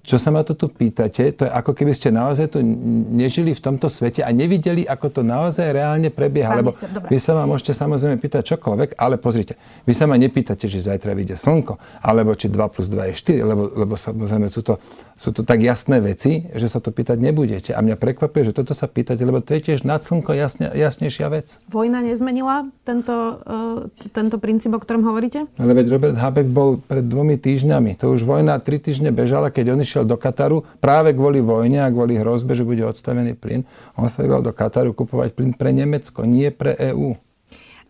čo 0.00 0.16
sa 0.16 0.32
ma 0.32 0.40
to 0.40 0.56
tu 0.56 0.72
pýtate, 0.72 1.36
to 1.36 1.44
je 1.44 1.50
ako 1.52 1.76
keby 1.76 1.92
ste 1.92 2.08
naozaj 2.08 2.56
tu 2.56 2.64
nežili 3.12 3.52
v 3.52 3.60
tomto 3.60 3.92
svete 3.92 4.24
a 4.24 4.32
nevideli, 4.32 4.88
ako 4.88 5.20
to 5.20 5.20
naozaj 5.20 5.76
reálne 5.76 6.08
prebieha. 6.08 6.56
Pán 6.56 6.64
lebo 6.64 6.72
minister, 6.72 6.88
vy 7.04 7.18
sa 7.20 7.32
ma 7.36 7.44
môžete 7.44 7.76
samozrejme 7.76 8.16
pýtať 8.16 8.56
čokoľvek, 8.56 8.96
ale 8.96 9.20
pozrite, 9.20 9.60
vy 9.84 9.92
sa 9.92 10.08
ma 10.08 10.16
nepýtate, 10.16 10.64
že 10.72 10.88
zajtra 10.88 11.12
vyjde 11.12 11.36
slnko, 11.36 11.76
alebo 12.00 12.32
či 12.32 12.48
2 12.48 12.72
plus 12.72 12.88
2 12.88 13.12
je 13.12 13.14
4, 13.44 13.44
lebo, 13.44 13.68
lebo 13.76 13.94
samozrejme 14.00 14.48
sú 14.48 14.64
to, 14.64 14.80
sú 15.20 15.36
to 15.36 15.44
tak 15.44 15.60
jasné 15.60 16.00
veci, 16.00 16.48
že 16.48 16.64
sa 16.72 16.80
to 16.80 16.96
pýtať 16.96 17.20
nebudete. 17.20 17.76
A 17.76 17.84
mňa 17.84 18.00
prekvapuje, 18.00 18.50
že 18.50 18.56
toto 18.56 18.72
sa 18.72 18.88
pýtate, 18.88 19.20
lebo 19.20 19.44
to 19.44 19.52
je 19.52 19.68
tiež 19.68 19.84
nad 19.84 20.00
slnko 20.00 20.32
jasne, 20.32 20.72
jasnejšia 20.72 21.28
vec. 21.28 21.60
Vojna 21.68 22.00
nezmenila 22.00 22.64
tento, 22.88 23.36
uh, 23.44 23.84
tento 24.16 24.40
princíp, 24.40 24.72
o 24.72 24.80
ktorom 24.80 25.04
hovoríte? 25.04 25.44
Ale 25.60 25.76
veď 25.76 25.86
Robert 25.92 26.16
Habeck 26.16 26.48
bol 26.48 26.80
pred 26.80 27.04
dvomi 27.04 27.36
týždňami. 27.36 28.00
To 28.00 28.16
už 28.16 28.24
vojna 28.24 28.56
tri 28.64 28.80
týždne 28.80 29.12
bežala, 29.12 29.52
keď 29.52 29.76
on 29.76 29.84
išiel 29.84 29.99
do 30.04 30.16
Kataru 30.20 30.62
práve 30.78 31.16
kvôli 31.16 31.40
vojne 31.40 31.82
a 31.82 31.92
kvôli 31.92 32.16
hrozbe, 32.20 32.52
že 32.56 32.66
bude 32.66 32.84
odstavený 32.84 33.36
plyn. 33.36 33.64
On 33.96 34.06
sa 34.06 34.22
vybral 34.22 34.44
do 34.44 34.52
Kataru 34.54 34.92
kupovať 34.92 35.34
plyn 35.36 35.52
pre 35.56 35.70
Nemecko, 35.72 36.28
nie 36.28 36.48
pre 36.52 36.76
EÚ. 36.76 37.16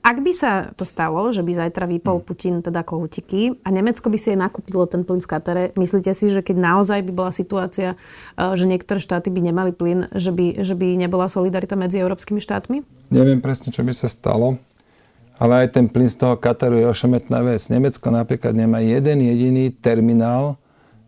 Ak 0.00 0.24
by 0.24 0.32
sa 0.32 0.72
to 0.72 0.88
stalo, 0.88 1.28
že 1.28 1.44
by 1.44 1.52
zajtra 1.68 1.84
vypol 1.84 2.20
hm. 2.20 2.24
Putin 2.24 2.54
teda 2.64 2.80
kohutiky 2.80 3.60
a 3.60 3.68
Nemecko 3.68 4.08
by 4.08 4.16
si 4.16 4.32
aj 4.32 4.48
nakúpilo 4.48 4.88
ten 4.88 5.04
plyn 5.04 5.20
v 5.20 5.28
Katare, 5.28 5.64
myslíte 5.76 6.16
si, 6.16 6.32
že 6.32 6.40
keď 6.40 6.56
naozaj 6.56 7.04
by 7.04 7.12
bola 7.12 7.32
situácia, 7.36 8.00
e, 8.32 8.56
že 8.56 8.64
niektoré 8.64 8.96
štáty 8.96 9.28
by 9.28 9.52
nemali 9.52 9.76
plyn, 9.76 10.08
že 10.16 10.32
by, 10.32 10.64
že 10.64 10.72
by 10.72 10.96
nebola 10.96 11.28
solidarita 11.28 11.76
medzi 11.76 12.00
európskymi 12.00 12.40
štátmi? 12.40 12.76
Neviem 13.12 13.44
presne, 13.44 13.68
čo 13.76 13.84
by 13.84 13.92
sa 13.92 14.08
stalo, 14.08 14.56
ale 15.36 15.68
aj 15.68 15.76
ten 15.76 15.86
plyn 15.88 16.08
z 16.08 16.16
toho 16.16 16.40
Kataru 16.40 16.80
je 16.80 16.88
ošemetná 16.88 17.44
vec. 17.44 17.60
Nemecko 17.68 18.08
napríklad 18.08 18.56
nemá 18.56 18.80
jeden 18.80 19.20
jediný 19.20 19.68
terminál 19.72 20.59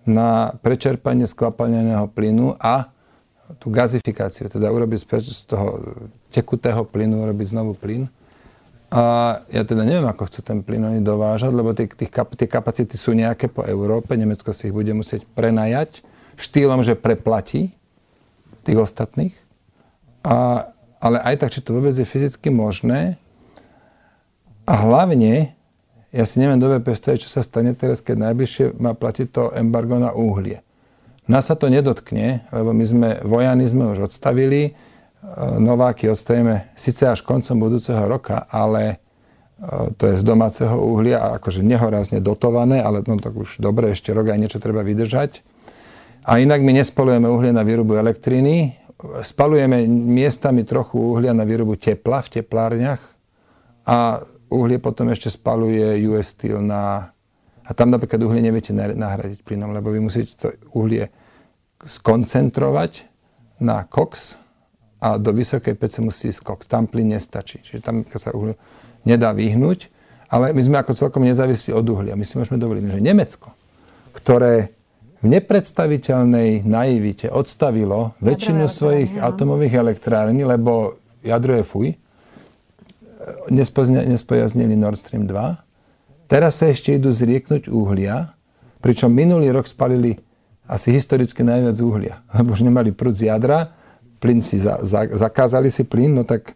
na 0.03 0.57
prečerpanie 0.61 1.27
skvapalneného 1.29 2.11
plynu 2.11 2.59
a 2.59 2.91
tú 3.61 3.69
gazifikáciu, 3.69 4.49
teda 4.49 4.73
urobiť 4.73 5.05
z 5.23 5.45
toho 5.45 5.81
tekutého 6.33 6.83
plynu, 6.89 7.23
urobiť 7.23 7.47
znovu 7.53 7.77
plyn 7.77 8.09
a 8.93 9.05
ja 9.49 9.65
teda 9.65 9.89
neviem, 9.89 10.05
ako 10.05 10.29
chcú 10.29 10.45
ten 10.45 10.61
plyn 10.61 10.85
oni 10.85 11.01
dovážať, 11.01 11.49
lebo 11.49 11.73
tie, 11.73 11.89
tie, 11.89 12.13
tie 12.13 12.49
kapacity 12.49 12.93
sú 13.01 13.17
nejaké 13.17 13.49
po 13.49 13.65
Európe. 13.65 14.13
Nemecko 14.13 14.53
si 14.53 14.69
ich 14.69 14.77
bude 14.77 14.93
musieť 14.93 15.25
prenajať 15.33 16.05
štýlom, 16.37 16.85
že 16.85 16.93
preplatí 16.93 17.73
tých 18.69 18.79
ostatných. 18.85 19.33
A, 20.21 20.69
ale 21.01 21.25
aj 21.25 21.41
tak, 21.41 21.57
či 21.57 21.65
to 21.65 21.73
vôbec 21.73 21.97
je 21.97 22.05
fyzicky 22.05 22.53
možné. 22.53 23.17
A 24.69 24.77
hlavne, 24.77 25.57
ja 26.13 26.25
si 26.29 26.37
neviem 26.39 26.61
dobre 26.61 26.79
predstaviť, 26.85 27.25
čo 27.25 27.31
sa 27.33 27.41
stane 27.41 27.73
teraz, 27.73 28.05
keď 28.05 28.31
najbližšie 28.31 28.65
má 28.77 28.93
platiť 28.93 29.27
to 29.33 29.43
embargo 29.57 29.97
na 29.97 30.13
uhlie. 30.13 30.61
Nás 31.25 31.49
sa 31.49 31.57
to 31.57 31.73
nedotkne, 31.73 32.45
lebo 32.53 32.77
my 32.77 32.85
sme, 32.85 33.09
vojany 33.25 33.65
sme 33.65 33.97
už 33.97 34.13
odstavili, 34.13 34.77
Nováky 35.39 36.11
odstavíme 36.11 36.75
síce 36.75 37.07
až 37.07 37.23
koncom 37.23 37.55
budúceho 37.55 38.11
roka, 38.11 38.43
ale 38.51 38.83
e, 38.91 38.97
to 39.95 40.11
je 40.11 40.19
z 40.19 40.25
domáceho 40.27 40.75
uhlia 40.75 41.23
a 41.23 41.39
akože 41.39 41.63
nehorazne 41.63 42.19
dotované, 42.19 42.83
ale 42.83 43.07
no 43.07 43.15
tak 43.23 43.39
už 43.39 43.63
dobre, 43.63 43.95
ešte 43.95 44.11
rok 44.11 44.35
aj 44.35 44.39
niečo 44.43 44.59
treba 44.59 44.83
vydržať. 44.83 45.47
A 46.27 46.43
inak 46.43 46.67
my 46.67 46.75
nespalujeme 46.75 47.31
uhlie 47.31 47.55
na 47.55 47.63
výrobu 47.63 47.95
elektriny, 48.03 48.75
spalujeme 49.23 49.87
miestami 49.87 50.67
trochu 50.67 50.99
uhlia 50.99 51.31
na 51.31 51.47
výrobu 51.47 51.79
tepla 51.79 52.19
v 52.23 52.43
teplárniach 52.43 53.03
a 53.87 54.27
uhlie 54.53 54.77
potom 54.77 55.09
ešte 55.09 55.33
spaluje 55.33 55.97
US 56.13 56.37
Steel 56.37 56.61
na... 56.61 57.13
A 57.63 57.71
tam 57.73 57.89
napríklad 57.95 58.21
uhlie 58.21 58.43
neviete 58.43 58.75
nahradiť 58.75 59.47
plynom, 59.47 59.73
lebo 59.73 59.95
vy 59.95 60.03
musíte 60.03 60.35
to 60.37 60.49
uhlie 60.75 61.09
skoncentrovať 61.83 63.07
na 63.63 63.87
koks, 63.87 64.43
a 65.03 65.19
do 65.19 65.35
vysokej 65.35 65.75
pece 65.75 65.99
musí 65.99 66.31
ísť 66.31 66.47
koks. 66.47 66.71
Tam 66.71 66.87
plyn 66.87 67.11
nestačí. 67.11 67.59
Čiže 67.59 67.83
tam 67.83 68.07
sa 68.15 68.31
uhlie 68.31 68.55
nedá 69.03 69.35
vyhnúť. 69.35 69.91
Ale 70.31 70.55
my 70.55 70.63
sme 70.63 70.77
ako 70.79 70.95
celkom 70.95 71.27
nezávislí 71.27 71.75
od 71.75 71.83
uhlia. 71.83 72.15
My 72.15 72.23
si 72.23 72.39
môžeme 72.39 72.57
dovoliť, 72.63 72.87
že 72.87 73.03
Nemecko, 73.03 73.51
ktoré 74.15 74.71
v 75.21 75.27
nepredstaviteľnej 75.27 76.63
naivite 76.63 77.29
odstavilo 77.29 78.15
väčšinu 78.23 78.71
svojich 78.71 79.19
atomových 79.19 79.75
elektrární, 79.75 80.47
lebo 80.47 81.03
jadro 81.21 81.59
je 81.59 81.65
fuj. 81.67 81.89
Nespojaznili 84.07 84.75
Nord 84.75 84.99
Stream 84.99 85.27
2. 85.27 86.31
Teraz 86.31 86.61
sa 86.61 86.73
ešte 86.73 86.97
idú 86.97 87.13
zrieknúť 87.13 87.69
uhlia, 87.69 88.33
pričom 88.81 89.13
minulý 89.13 89.53
rok 89.53 89.69
spalili 89.69 90.17
asi 90.65 90.95
historicky 90.95 91.45
najviac 91.45 91.77
uhlia, 91.85 92.25
lebo 92.37 92.57
už 92.57 92.65
nemali 92.65 92.91
prúd 92.95 93.19
z 93.19 93.29
jadra, 93.29 93.75
plyn 94.23 94.41
si 94.41 94.57
za, 94.57 94.81
za, 94.87 95.05
zakázali 95.11 95.69
si 95.69 95.83
plyn, 95.83 96.15
no 96.15 96.23
tak 96.23 96.55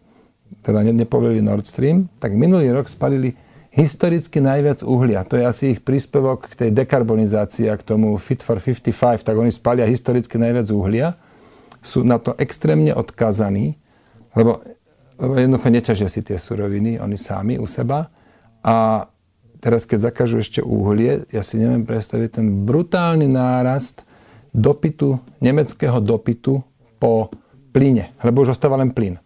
teda 0.63 0.79
nepovolili 0.81 1.43
Nord 1.43 1.67
Stream, 1.67 2.07
tak 2.17 2.31
minulý 2.31 2.71
rok 2.71 2.87
spalili 2.87 3.35
historicky 3.77 4.41
najviac 4.41 4.81
uhlia. 4.81 5.21
To 5.27 5.37
je 5.37 5.43
asi 5.45 5.63
ich 5.77 5.85
príspevok 5.85 6.49
k 6.55 6.65
tej 6.65 6.69
dekarbonizácii 6.73 7.69
a 7.69 7.77
k 7.77 7.85
tomu 7.85 8.17
Fit 8.17 8.41
for 8.41 8.57
55, 8.57 9.21
tak 9.21 9.35
oni 9.37 9.53
spalia 9.53 9.85
historicky 9.85 10.39
najviac 10.41 10.67
uhlia. 10.73 11.13
Sú 11.85 12.01
na 12.01 12.17
to 12.17 12.33
extrémne 12.41 12.89
odkazaní, 12.97 13.77
lebo, 14.33 14.65
lebo 15.17 15.33
jednoducho 15.37 15.69
neťažia 15.73 16.09
si 16.09 16.21
tie 16.21 16.37
suroviny, 16.37 17.01
oni 17.01 17.17
sami 17.17 17.57
u 17.57 17.65
seba. 17.65 18.09
A 18.61 19.05
teraz, 19.59 19.83
keď 19.89 20.13
zakážu 20.13 20.37
ešte 20.37 20.61
uhlie, 20.61 21.25
ja 21.33 21.41
si 21.41 21.57
neviem 21.57 21.83
predstaviť 21.83 22.41
ten 22.41 22.65
brutálny 22.65 23.25
nárast 23.25 24.05
dopytu, 24.53 25.17
nemeckého 25.41 25.97
dopytu 26.01 26.61
po 27.01 27.33
plyne, 27.73 28.13
lebo 28.25 28.45
už 28.45 28.57
ostáva 28.57 28.77
len 28.77 28.93
plyn. 28.93 29.21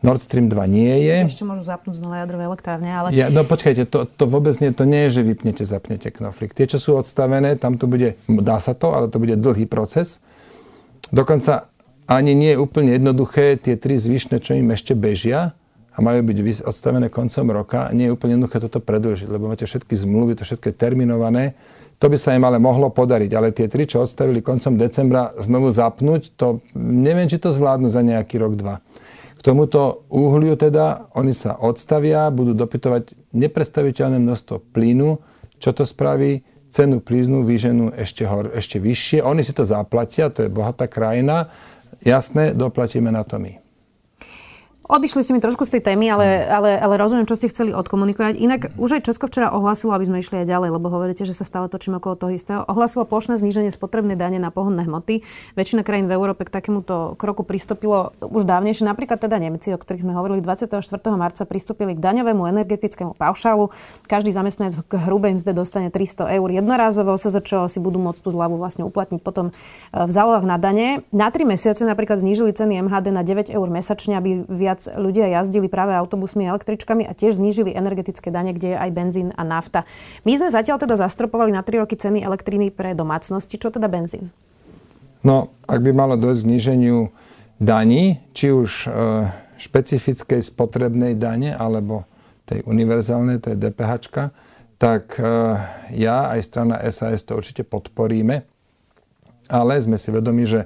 Nord 0.00 0.24
Stream 0.24 0.48
2 0.48 0.56
nie 0.64 0.94
je. 1.04 1.16
Ešte 1.28 1.44
môžu 1.44 1.68
zapnúť 1.68 2.00
znova 2.00 2.24
jadrové 2.24 2.48
elektrárne, 2.48 2.88
ale... 2.88 3.12
Ja, 3.12 3.28
no 3.28 3.44
počkajte, 3.44 3.84
to, 3.84 4.08
to 4.08 4.24
vôbec 4.24 4.56
nie, 4.56 4.72
to 4.72 4.88
nie 4.88 5.08
je, 5.08 5.20
že 5.20 5.28
vypnete, 5.28 5.60
zapnete 5.68 6.08
knoflík. 6.08 6.56
Tie, 6.56 6.64
čo 6.64 6.80
sú 6.80 6.90
odstavené, 6.96 7.60
tam 7.60 7.76
to 7.76 7.84
bude, 7.84 8.16
dá 8.24 8.56
sa 8.56 8.72
to, 8.72 8.96
ale 8.96 9.12
to 9.12 9.20
bude 9.20 9.36
dlhý 9.36 9.68
proces. 9.68 10.24
Dokonca 11.12 11.68
ani 12.10 12.34
nie 12.34 12.58
je 12.58 12.58
úplne 12.58 12.98
jednoduché 12.98 13.54
tie 13.54 13.78
tri 13.78 13.94
zvyšné, 13.94 14.42
čo 14.42 14.58
im 14.58 14.74
ešte 14.74 14.98
bežia 14.98 15.54
a 15.94 15.98
majú 16.02 16.26
byť 16.26 16.66
odstavené 16.66 17.06
koncom 17.06 17.46
roka, 17.54 17.86
nie 17.94 18.10
je 18.10 18.14
úplne 18.14 18.34
jednoduché 18.34 18.58
toto 18.58 18.82
predlžiť, 18.82 19.30
lebo 19.30 19.46
máte 19.46 19.62
všetky 19.62 19.94
zmluvy, 19.94 20.34
to 20.34 20.42
všetko 20.42 20.74
je 20.74 20.74
terminované. 20.74 21.44
To 22.00 22.08
by 22.08 22.16
sa 22.16 22.32
im 22.32 22.42
ale 22.42 22.56
mohlo 22.56 22.88
podariť, 22.88 23.30
ale 23.36 23.54
tie 23.54 23.68
tri, 23.68 23.84
čo 23.84 24.02
odstavili 24.02 24.40
koncom 24.40 24.74
decembra, 24.74 25.36
znovu 25.38 25.70
zapnúť, 25.70 26.34
to 26.34 26.64
neviem, 26.74 27.28
či 27.28 27.36
to 27.38 27.52
zvládnu 27.54 27.92
za 27.92 28.00
nejaký 28.00 28.40
rok, 28.40 28.56
dva. 28.56 28.80
K 29.36 29.40
tomuto 29.44 30.08
uhliu 30.08 30.56
teda 30.56 31.12
oni 31.16 31.36
sa 31.36 31.56
odstavia, 31.60 32.32
budú 32.32 32.56
dopytovať 32.56 33.16
nepredstaviteľné 33.36 34.20
množstvo 34.20 34.72
plynu. 34.72 35.20
Čo 35.60 35.76
to 35.76 35.84
spraví? 35.84 36.44
Cenu 36.70 37.02
plynu 37.02 37.42
vyženú 37.44 37.92
ešte, 37.98 38.24
hor, 38.24 38.52
ešte 38.54 38.78
vyššie. 38.78 39.24
Oni 39.26 39.42
si 39.42 39.50
to 39.50 39.66
zaplatia, 39.66 40.30
to 40.30 40.46
je 40.46 40.52
bohatá 40.52 40.86
krajina. 40.86 41.50
Jasné, 42.04 42.54
doplatíme 42.54 43.12
na 43.12 43.24
to 43.24 43.38
my. 43.38 43.59
Odišli 44.90 45.22
ste 45.22 45.30
mi 45.30 45.38
trošku 45.38 45.62
z 45.62 45.78
tej 45.78 45.86
témy, 45.86 46.10
ale, 46.10 46.50
ale, 46.50 46.74
ale 46.74 46.98
rozumiem, 46.98 47.22
čo 47.22 47.38
ste 47.38 47.46
chceli 47.46 47.70
odkomunikovať. 47.70 48.34
Inak 48.34 48.60
už 48.74 48.98
aj 48.98 49.06
Česko 49.06 49.30
včera 49.30 49.54
ohlasilo, 49.54 49.94
aby 49.94 50.10
sme 50.10 50.18
išli 50.18 50.42
aj 50.42 50.50
ďalej, 50.50 50.74
lebo 50.74 50.90
hovoríte, 50.90 51.22
že 51.22 51.30
sa 51.30 51.46
stále 51.46 51.70
točíme 51.70 52.02
okolo 52.02 52.18
toho 52.18 52.34
istého. 52.34 52.66
Ohlasilo 52.66 53.06
plošné 53.06 53.38
zníženie 53.38 53.70
spotrebnej 53.70 54.18
dane 54.18 54.42
na 54.42 54.50
pohonné 54.50 54.82
hmoty. 54.82 55.22
Väčšina 55.54 55.86
krajín 55.86 56.10
v 56.10 56.18
Európe 56.18 56.42
k 56.42 56.50
takémuto 56.50 57.14
kroku 57.22 57.46
pristúpilo 57.46 58.18
už 58.18 58.42
dávnejšie. 58.42 58.82
Napríklad 58.82 59.22
teda 59.22 59.38
Nemci, 59.38 59.70
o 59.70 59.78
ktorých 59.78 60.02
sme 60.02 60.10
hovorili 60.10 60.42
24. 60.42 60.82
marca, 61.14 61.46
pristúpili 61.46 61.94
k 61.94 62.02
daňovému 62.02 62.50
energetickému 62.50 63.14
paušálu. 63.14 63.70
Každý 64.10 64.34
zamestnanec 64.34 64.74
k 64.90 64.92
hrubej 65.06 65.38
mzde 65.38 65.54
dostane 65.54 65.94
300 65.94 66.34
eur 66.34 66.48
jednorázovo, 66.50 67.14
sa 67.14 67.30
za 67.30 67.38
čo 67.38 67.70
si 67.70 67.78
budú 67.78 68.02
môcť 68.02 68.26
tú 68.26 68.34
zľavu 68.34 68.58
vlastne 68.58 68.82
uplatniť 68.82 69.22
potom 69.22 69.54
e, 69.54 70.02
v 70.02 70.10
zálohách 70.10 70.42
na 70.50 70.58
dane. 70.58 71.06
Na 71.14 71.30
3 71.30 71.46
mesiace 71.46 71.86
napríklad 71.86 72.18
znížili 72.18 72.50
ceny 72.50 72.82
MHD 72.90 73.14
na 73.14 73.22
9 73.22 73.54
eur 73.54 73.68
mesačne, 73.70 74.18
aby 74.18 74.42
viac 74.50 74.79
viac 74.80 74.96
ľudia 74.96 75.28
jazdili 75.28 75.68
práve 75.68 75.92
autobusmi 75.92 76.48
a 76.48 76.56
električkami 76.56 77.04
a 77.04 77.12
tiež 77.12 77.36
znížili 77.36 77.76
energetické 77.76 78.32
dane, 78.32 78.56
kde 78.56 78.72
je 78.72 78.78
aj 78.80 78.90
benzín 78.96 79.28
a 79.36 79.44
nafta. 79.44 79.84
My 80.24 80.40
sme 80.40 80.48
zatiaľ 80.48 80.80
teda 80.80 80.96
zastropovali 80.96 81.52
na 81.52 81.60
3 81.60 81.84
roky 81.84 82.00
ceny 82.00 82.24
elektriny 82.24 82.72
pre 82.72 82.96
domácnosti. 82.96 83.60
Čo 83.60 83.68
teda 83.68 83.92
benzín? 83.92 84.32
No, 85.20 85.52
ak 85.68 85.84
by 85.84 85.92
malo 85.92 86.16
dojsť 86.16 86.48
zníženiu 86.48 87.12
daní, 87.60 88.24
či 88.32 88.48
už 88.48 88.88
e, 88.88 88.90
špecifickej 89.60 90.40
spotrebnej 90.40 91.12
dane, 91.20 91.52
alebo 91.52 92.08
tej 92.48 92.64
univerzálnej, 92.64 93.44
to 93.44 93.52
je 93.52 93.60
DPH, 93.60 93.92
tak 94.80 95.20
e, 95.20 95.28
ja 95.92 96.32
aj 96.32 96.40
strana 96.40 96.80
SAS 96.88 97.20
to 97.20 97.36
určite 97.36 97.68
podporíme, 97.68 98.48
ale 99.52 99.72
sme 99.76 100.00
si 100.00 100.08
vedomi, 100.08 100.48
že 100.48 100.64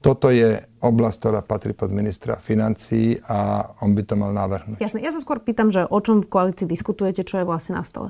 toto 0.00 0.32
je 0.32 0.64
oblasť, 0.80 1.16
ktorá 1.20 1.40
patrí 1.44 1.76
pod 1.76 1.92
ministra 1.92 2.40
financií 2.40 3.20
a 3.28 3.68
on 3.84 3.92
by 3.92 4.02
to 4.08 4.16
mal 4.16 4.32
navrhnúť. 4.32 4.80
Jasne. 4.80 5.04
Ja 5.04 5.12
sa 5.12 5.20
skôr 5.20 5.44
pýtam, 5.44 5.68
že 5.68 5.84
o 5.84 5.98
čom 6.00 6.24
v 6.24 6.28
koalícii 6.32 6.64
diskutujete, 6.64 7.20
čo 7.20 7.40
je 7.40 7.44
vlastne 7.44 7.76
na 7.76 7.84
stole? 7.84 8.08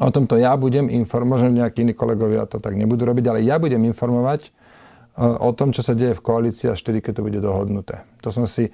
O 0.00 0.08
tomto 0.08 0.40
ja 0.40 0.56
budem 0.56 0.88
informovať, 0.88 1.28
možno 1.28 1.48
nejakí 1.52 1.84
iní 1.84 1.92
kolegovia 1.92 2.48
to 2.48 2.62
tak 2.62 2.78
nebudú 2.78 3.04
robiť, 3.04 3.24
ale 3.28 3.40
ja 3.44 3.58
budem 3.58 3.82
informovať 3.82 4.46
e, 4.46 4.50
o 5.20 5.50
tom, 5.52 5.74
čo 5.74 5.82
sa 5.82 5.92
deje 5.92 6.14
v 6.16 6.22
koalícii 6.22 6.70
až 6.70 6.80
vtedy, 6.80 7.02
keď 7.02 7.20
to 7.20 7.26
bude 7.26 7.40
dohodnuté. 7.42 8.06
To 8.22 8.30
som 8.30 8.46
si 8.46 8.70
e, 8.70 8.72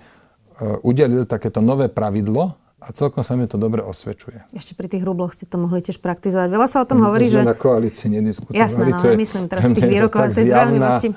udelil 0.85 1.25
takéto 1.25 1.65
nové 1.65 1.89
pravidlo, 1.89 2.55
a 2.85 2.93
celkom 2.93 3.25
sa 3.25 3.33
mi 3.33 3.49
to 3.49 3.57
dobre 3.57 3.81
osvedčuje. 3.81 4.45
Ešte 4.53 4.77
pri 4.77 4.93
tých 4.93 5.01
rubloch 5.09 5.33
ste 5.33 5.49
to 5.49 5.57
mohli 5.57 5.81
tiež 5.81 6.05
praktizovať. 6.05 6.53
Veľa 6.53 6.69
sa 6.69 6.85
o 6.85 6.87
tom 6.87 7.01
hovorí, 7.01 7.33
že... 7.33 7.41
na 7.41 7.57
koalícii 7.57 8.13
nediskutovali. 8.13 8.61
Jasné, 8.61 8.93
no, 8.93 9.01
je, 9.01 9.17
myslím 9.17 9.49
teraz 9.49 9.65
v 9.73 9.73
tých 9.73 9.89
výrokoch 9.97 10.29
z 10.29 10.35
tej 10.37 10.45
zdravlivosti. 10.53 11.09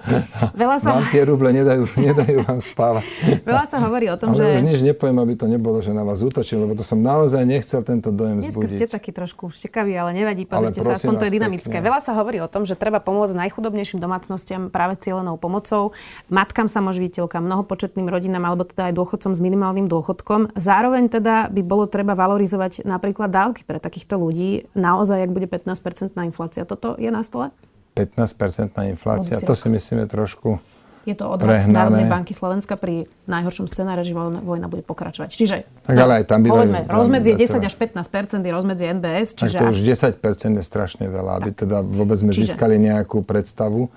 Veľa 0.55 0.77
sa... 0.79 0.87
Vám 0.95 1.07
tie 1.11 1.23
ruble 1.27 1.49
nedajú, 1.51 1.83
nedajú 1.99 2.37
vám 2.47 2.59
spávať. 2.63 3.03
Veľa 3.43 3.65
sa 3.67 3.77
hovorí 3.83 4.07
o 4.07 4.15
tom, 4.15 4.31
Ale 4.31 4.39
že... 4.39 4.47
už 4.47 4.63
nič 4.63 4.79
nepoviem, 4.79 5.17
aby 5.19 5.33
to 5.35 5.45
nebolo, 5.51 5.83
že 5.83 5.91
na 5.91 6.07
vás 6.07 6.23
útočil, 6.23 6.63
lebo 6.63 6.71
to 6.71 6.87
som 6.87 7.03
naozaj 7.03 7.43
nechcel 7.43 7.83
tento 7.83 8.15
dojem 8.15 8.39
Dneska 8.39 8.63
zbudiť. 8.63 8.77
ste 8.79 8.87
takí 8.87 9.11
trošku 9.11 9.51
štekaví, 9.51 9.91
ale 9.91 10.15
nevadí, 10.15 10.47
pozrite 10.47 10.79
sa, 10.79 10.95
aspoň 10.95 11.19
to 11.19 11.25
je 11.27 11.31
dynamické. 11.35 11.75
Pekne. 11.83 11.91
Veľa 11.91 11.99
sa 11.99 12.15
hovorí 12.15 12.39
o 12.39 12.47
tom, 12.47 12.63
že 12.63 12.79
treba 12.79 13.03
pomôcť 13.03 13.35
najchudobnejším 13.43 13.99
domácnostiam 13.99 14.71
práve 14.71 14.95
cieľenou 15.03 15.35
pomocou, 15.35 15.91
matkám 16.31 16.71
samoživiteľkám, 16.71 17.43
mnohopočetným 17.43 18.07
rodinám 18.07 18.47
alebo 18.47 18.63
teda 18.63 18.87
aj 18.87 18.93
dôchodcom 18.95 19.35
s 19.35 19.39
minimálnym 19.43 19.91
dôchodkom. 19.91 20.55
Zároveň 20.55 21.11
teda 21.11 21.51
by 21.57 21.61
bolo 21.65 21.89
treba 21.89 22.13
valorizovať 22.13 22.85
napríklad 22.85 23.33
dávky 23.33 23.65
pre 23.65 23.81
takýchto 23.81 24.21
ľudí, 24.21 24.69
naozaj, 24.77 25.25
ak 25.25 25.31
bude 25.33 25.49
15-percentná 25.49 26.29
inflácia. 26.29 26.63
Toto 26.69 26.93
je 27.01 27.09
na 27.09 27.25
stole? 27.25 27.49
15-percentná 27.97 28.85
inflácia, 28.93 29.41
to 29.41 29.57
si 29.57 29.67
myslíme 29.73 30.05
trošku 30.05 30.61
je 31.07 31.15
to 31.15 31.25
odhad 31.31 31.63
Národnej 31.71 32.11
banky 32.11 32.35
Slovenska 32.35 32.75
pri 32.75 33.07
najhoršom 33.31 33.71
scenáre, 33.71 34.03
že 34.03 34.11
vojna 34.43 34.67
bude 34.67 34.83
pokračovať. 34.83 35.29
Čiže 35.31 35.55
tak 35.87 35.95
ale 35.95 36.19
aj 36.19 36.23
tam 36.27 36.43
by 36.43 36.47
hovoríme, 36.51 36.79
rozmedzie 36.91 37.31
10 37.39 37.63
až 37.63 37.75
15 37.79 38.43
je 38.43 38.51
rozmedzie 38.51 38.91
NBS. 38.91 39.39
Čiže 39.39 39.55
tak 39.55 39.61
to 39.63 39.65
už 39.71 39.79
10% 40.19 40.59
je 40.59 40.63
strašne 40.67 41.07
veľa, 41.07 41.39
aby 41.39 41.55
teda 41.55 41.79
vôbec 41.79 42.19
sme 42.19 42.35
čiže... 42.35 42.51
získali 42.51 42.75
nejakú 42.75 43.23
predstavu. 43.23 43.87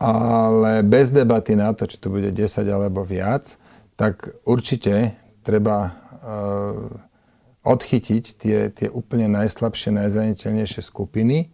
Ale 0.00 0.80
bez 0.80 1.12
debaty 1.12 1.56
na 1.56 1.76
to, 1.76 1.84
či 1.84 2.00
to 2.00 2.08
bude 2.08 2.28
10 2.32 2.40
alebo 2.72 3.04
viac, 3.04 3.60
tak 4.00 4.32
určite 4.48 5.12
treba 5.44 6.05
odchytiť 7.66 8.24
tie, 8.38 8.58
tie 8.70 8.88
úplne 8.90 9.26
najslabšie, 9.30 9.94
najzraniteľnejšie 9.94 10.82
skupiny. 10.82 11.50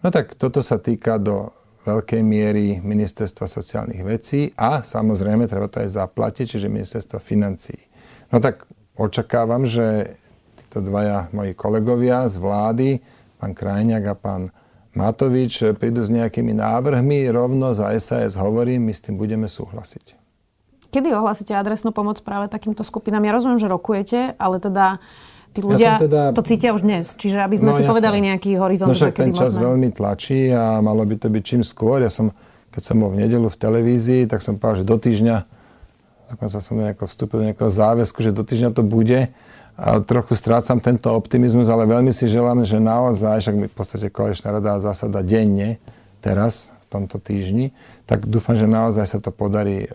No 0.00 0.08
tak 0.08 0.36
toto 0.36 0.64
sa 0.64 0.80
týka 0.80 1.20
do 1.20 1.52
veľkej 1.84 2.20
miery 2.20 2.80
ministerstva 2.80 3.48
sociálnych 3.48 4.04
vecí 4.04 4.52
a 4.56 4.84
samozrejme 4.84 5.48
treba 5.48 5.68
to 5.68 5.80
aj 5.80 5.96
zaplatiť, 5.96 6.44
čiže 6.56 6.68
ministerstva 6.68 7.20
financií. 7.20 7.80
No 8.32 8.40
tak 8.40 8.68
očakávam, 9.00 9.64
že 9.64 10.16
títo 10.60 10.84
dvaja 10.84 11.32
moji 11.32 11.56
kolegovia 11.56 12.28
z 12.28 12.36
vlády, 12.36 12.88
pán 13.40 13.56
Krajňák 13.56 14.04
a 14.12 14.16
pán 14.16 14.42
Matovič, 14.92 15.64
prídu 15.80 16.04
s 16.04 16.12
nejakými 16.12 16.52
návrhmi, 16.60 17.24
rovno 17.32 17.72
za 17.72 17.96
SAS 17.96 18.36
hovorím, 18.36 18.88
my 18.88 18.92
s 18.92 19.00
tým 19.00 19.16
budeme 19.16 19.48
súhlasiť. 19.48 20.19
Kedy 20.90 21.14
ohlásite 21.14 21.54
adresnú 21.54 21.94
pomoc 21.94 22.18
práve 22.22 22.50
takýmto 22.50 22.82
skupinám? 22.82 23.22
Ja 23.22 23.32
rozumiem, 23.34 23.62
že 23.62 23.70
rokujete, 23.70 24.34
ale 24.38 24.58
teda 24.58 24.98
Tí 25.50 25.66
ľudia 25.66 25.98
ja 25.98 25.98
teda... 25.98 26.22
to 26.30 26.46
cítia 26.46 26.70
už 26.70 26.86
dnes. 26.86 27.18
Čiže 27.18 27.42
aby 27.42 27.58
sme 27.58 27.74
no, 27.74 27.76
si 27.78 27.82
jasne. 27.82 27.90
povedali 27.90 28.18
nejaký 28.22 28.54
horizont, 28.54 28.94
no, 28.94 28.94
že 28.94 29.10
kedy 29.10 29.18
ten 29.18 29.30
čas 29.34 29.50
môžeme... 29.50 29.66
veľmi 29.66 29.88
tlačí 29.90 30.46
a 30.54 30.78
malo 30.78 31.02
by 31.02 31.18
to 31.18 31.26
byť 31.26 31.42
čím 31.42 31.62
skôr. 31.66 32.06
Ja 32.06 32.10
som, 32.10 32.30
keď 32.70 32.82
som 32.86 33.02
bol 33.02 33.10
v 33.10 33.26
nedelu 33.26 33.50
v 33.50 33.58
televízii, 33.58 34.30
tak 34.30 34.46
som 34.46 34.54
povedal, 34.62 34.82
že 34.82 34.86
do 34.86 34.96
týždňa, 35.02 35.36
dokonca 36.30 36.58
som 36.62 36.74
nejako 36.78 37.04
vstúpil 37.10 37.36
do 37.42 37.44
nejakého 37.50 37.72
záväzku, 37.74 38.18
že 38.22 38.30
do 38.30 38.46
týždňa 38.46 38.70
to 38.78 38.86
bude. 38.86 39.26
A 39.80 39.98
trochu 40.04 40.38
strácam 40.38 40.78
tento 40.78 41.10
optimizmus, 41.10 41.66
ale 41.66 41.88
veľmi 41.88 42.14
si 42.14 42.30
želám, 42.30 42.62
že 42.62 42.78
naozaj, 42.78 43.42
však 43.42 43.56
mi 43.58 43.66
v 43.66 43.74
podstate 43.74 44.06
koaličná 44.06 44.54
rada 44.54 44.78
zásada 44.78 45.18
denne 45.24 45.82
teraz, 46.22 46.70
tomto 46.90 47.22
týždni, 47.22 47.70
tak 48.04 48.26
dúfam, 48.26 48.58
že 48.58 48.66
naozaj 48.66 49.06
sa 49.06 49.18
to 49.22 49.30
podarí 49.30 49.86
e, 49.86 49.88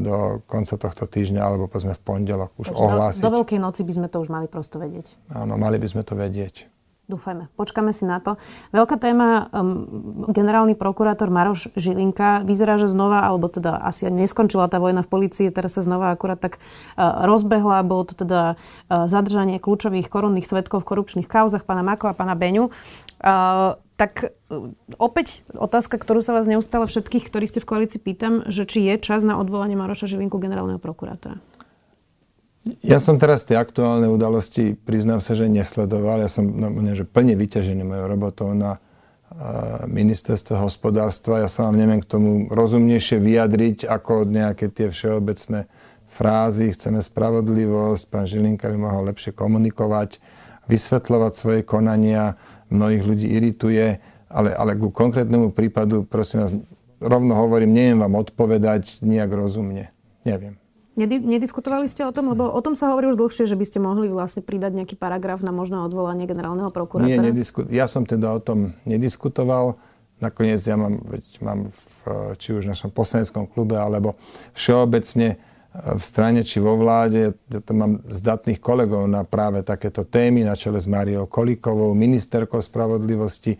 do 0.00 0.40
konca 0.48 0.80
tohto 0.80 1.04
týždňa 1.04 1.40
alebo 1.44 1.68
povedzme 1.68 1.92
v 1.92 2.02
pondelok 2.02 2.56
už 2.56 2.72
Takže 2.72 2.82
ohlásiť. 2.82 3.22
Do, 3.22 3.28
do 3.28 3.34
Veľkej 3.44 3.60
noci 3.60 3.80
by 3.84 3.92
sme 3.92 4.08
to 4.08 4.16
už 4.24 4.28
mali 4.32 4.46
prosto 4.48 4.80
vedieť. 4.80 5.12
Áno, 5.30 5.60
mali 5.60 5.76
by 5.76 5.86
sme 5.92 6.02
to 6.02 6.16
vedieť. 6.16 6.66
Dúfajme, 7.08 7.48
počkáme 7.56 7.96
si 7.96 8.04
na 8.04 8.20
to. 8.20 8.36
Veľká 8.68 9.00
téma, 9.00 9.48
um, 9.48 10.28
generálny 10.28 10.76
prokurátor 10.76 11.32
Maroš 11.32 11.72
Žilinka, 11.72 12.44
vyzerá, 12.44 12.76
že 12.76 12.84
znova, 12.84 13.24
alebo 13.24 13.48
teda 13.48 13.80
asi 13.80 14.12
neskončila 14.12 14.68
tá 14.68 14.76
vojna 14.76 15.00
v 15.00 15.08
policii, 15.08 15.48
teraz 15.48 15.80
sa 15.80 15.80
znova 15.80 16.12
akurát 16.12 16.36
tak 16.36 16.60
uh, 16.60 17.24
rozbehla, 17.24 17.80
bolo 17.80 18.04
to 18.04 18.12
teda 18.12 18.60
uh, 18.60 19.08
zadržanie 19.08 19.56
kľúčových 19.56 20.04
korunných 20.12 20.44
svetkov 20.44 20.84
v 20.84 20.88
korupčných 20.92 21.24
kauzach, 21.24 21.64
pána 21.64 21.80
Mako 21.80 22.12
a 22.12 22.14
pána 22.14 22.36
Beňu. 22.36 22.68
Uh, 23.24 23.80
tak 23.98 24.30
uh, 24.30 24.70
opäť 24.96 25.42
otázka, 25.58 25.98
ktorú 25.98 26.22
sa 26.22 26.32
vás 26.38 26.46
neustále 26.46 26.86
všetkých, 26.86 27.26
ktorí 27.26 27.50
ste 27.50 27.58
v 27.58 27.68
koalícii 27.68 27.98
pýtam, 27.98 28.46
že 28.46 28.64
či 28.64 28.86
je 28.86 28.94
čas 29.02 29.26
na 29.26 29.36
odvolanie 29.36 29.74
Maroša 29.74 30.06
Žilinku 30.06 30.38
generálneho 30.38 30.78
prokurátora. 30.78 31.42
Ja 32.84 33.00
som 33.00 33.16
teraz 33.16 33.48
tie 33.48 33.56
aktuálne 33.56 34.06
udalosti, 34.12 34.76
priznám 34.76 35.24
sa, 35.24 35.32
že 35.32 35.48
nesledoval. 35.48 36.20
Ja 36.20 36.28
som 36.28 36.44
no, 36.52 36.68
že 36.92 37.08
plne 37.08 37.32
vyťažený 37.32 37.80
mojou 37.80 38.06
robotou 38.06 38.52
na 38.52 38.76
ministerstve 39.86 40.56
hospodárstva. 40.56 41.44
Ja 41.44 41.48
sa 41.52 41.68
vám 41.68 41.76
neviem 41.76 42.00
k 42.00 42.10
tomu 42.10 42.48
rozumnejšie 42.48 43.20
vyjadriť 43.20 43.84
ako 43.84 44.24
nejaké 44.24 44.72
tie 44.72 44.88
všeobecné 44.88 45.68
frázy. 46.08 46.72
Chceme 46.72 47.04
spravodlivosť, 47.04 48.02
pán 48.08 48.24
Žilinka 48.24 48.66
by 48.72 48.78
mohol 48.80 49.12
lepšie 49.12 49.36
komunikovať, 49.36 50.18
vysvetľovať 50.66 51.32
svoje 51.36 51.60
konania. 51.62 52.40
Mnohých 52.68 53.02
ľudí 53.04 53.26
irituje, 53.26 54.00
ale, 54.28 54.52
ale 54.52 54.76
ku 54.76 54.92
konkrétnemu 54.92 55.56
prípadu, 55.56 56.04
prosím 56.04 56.44
vás, 56.44 56.52
rovno 57.00 57.32
hovorím, 57.32 57.72
neviem 57.72 57.98
vám 58.04 58.14
odpovedať 58.20 59.00
nejak 59.00 59.30
rozumne. 59.32 59.88
Neviem. 60.26 60.60
Nediskutovali 60.98 61.86
ste 61.86 62.02
o 62.02 62.10
tom? 62.10 62.34
Lebo 62.34 62.50
o 62.50 62.58
tom 62.58 62.74
sa 62.74 62.90
hovorí 62.90 63.06
už 63.06 63.14
dlhšie, 63.14 63.46
že 63.46 63.54
by 63.54 63.64
ste 63.70 63.78
mohli 63.78 64.10
vlastne 64.10 64.42
pridať 64.42 64.74
nejaký 64.74 64.98
paragraf 64.98 65.38
na 65.46 65.54
možné 65.54 65.78
odvolanie 65.78 66.26
generálneho 66.26 66.74
prokurátora. 66.74 67.22
Nie, 67.22 67.30
nedisku- 67.30 67.70
ja 67.70 67.86
som 67.86 68.02
teda 68.02 68.34
o 68.34 68.42
tom 68.42 68.74
nediskutoval. 68.82 69.78
Nakoniec 70.18 70.58
ja 70.58 70.74
mám, 70.74 70.98
veď 71.06 71.24
mám 71.38 71.70
v, 71.70 72.34
či 72.42 72.50
už 72.50 72.66
v 72.66 72.74
našom 72.74 72.90
poslaneckom 72.90 73.46
klube, 73.46 73.78
alebo 73.78 74.18
všeobecne 74.58 75.38
v 75.78 76.02
strane 76.02 76.42
či 76.42 76.58
vo 76.58 76.74
vláde. 76.74 77.38
Ja 77.50 77.60
tam 77.62 77.76
mám 77.78 77.92
zdatných 78.10 78.58
kolegov 78.58 79.06
na 79.06 79.22
práve 79.22 79.62
takéto 79.62 80.02
témy, 80.02 80.42
na 80.42 80.58
čele 80.58 80.82
s 80.82 80.90
Máriou 80.90 81.30
Kolíkovou, 81.30 81.94
ministerkou 81.94 82.58
spravodlivosti 82.58 83.58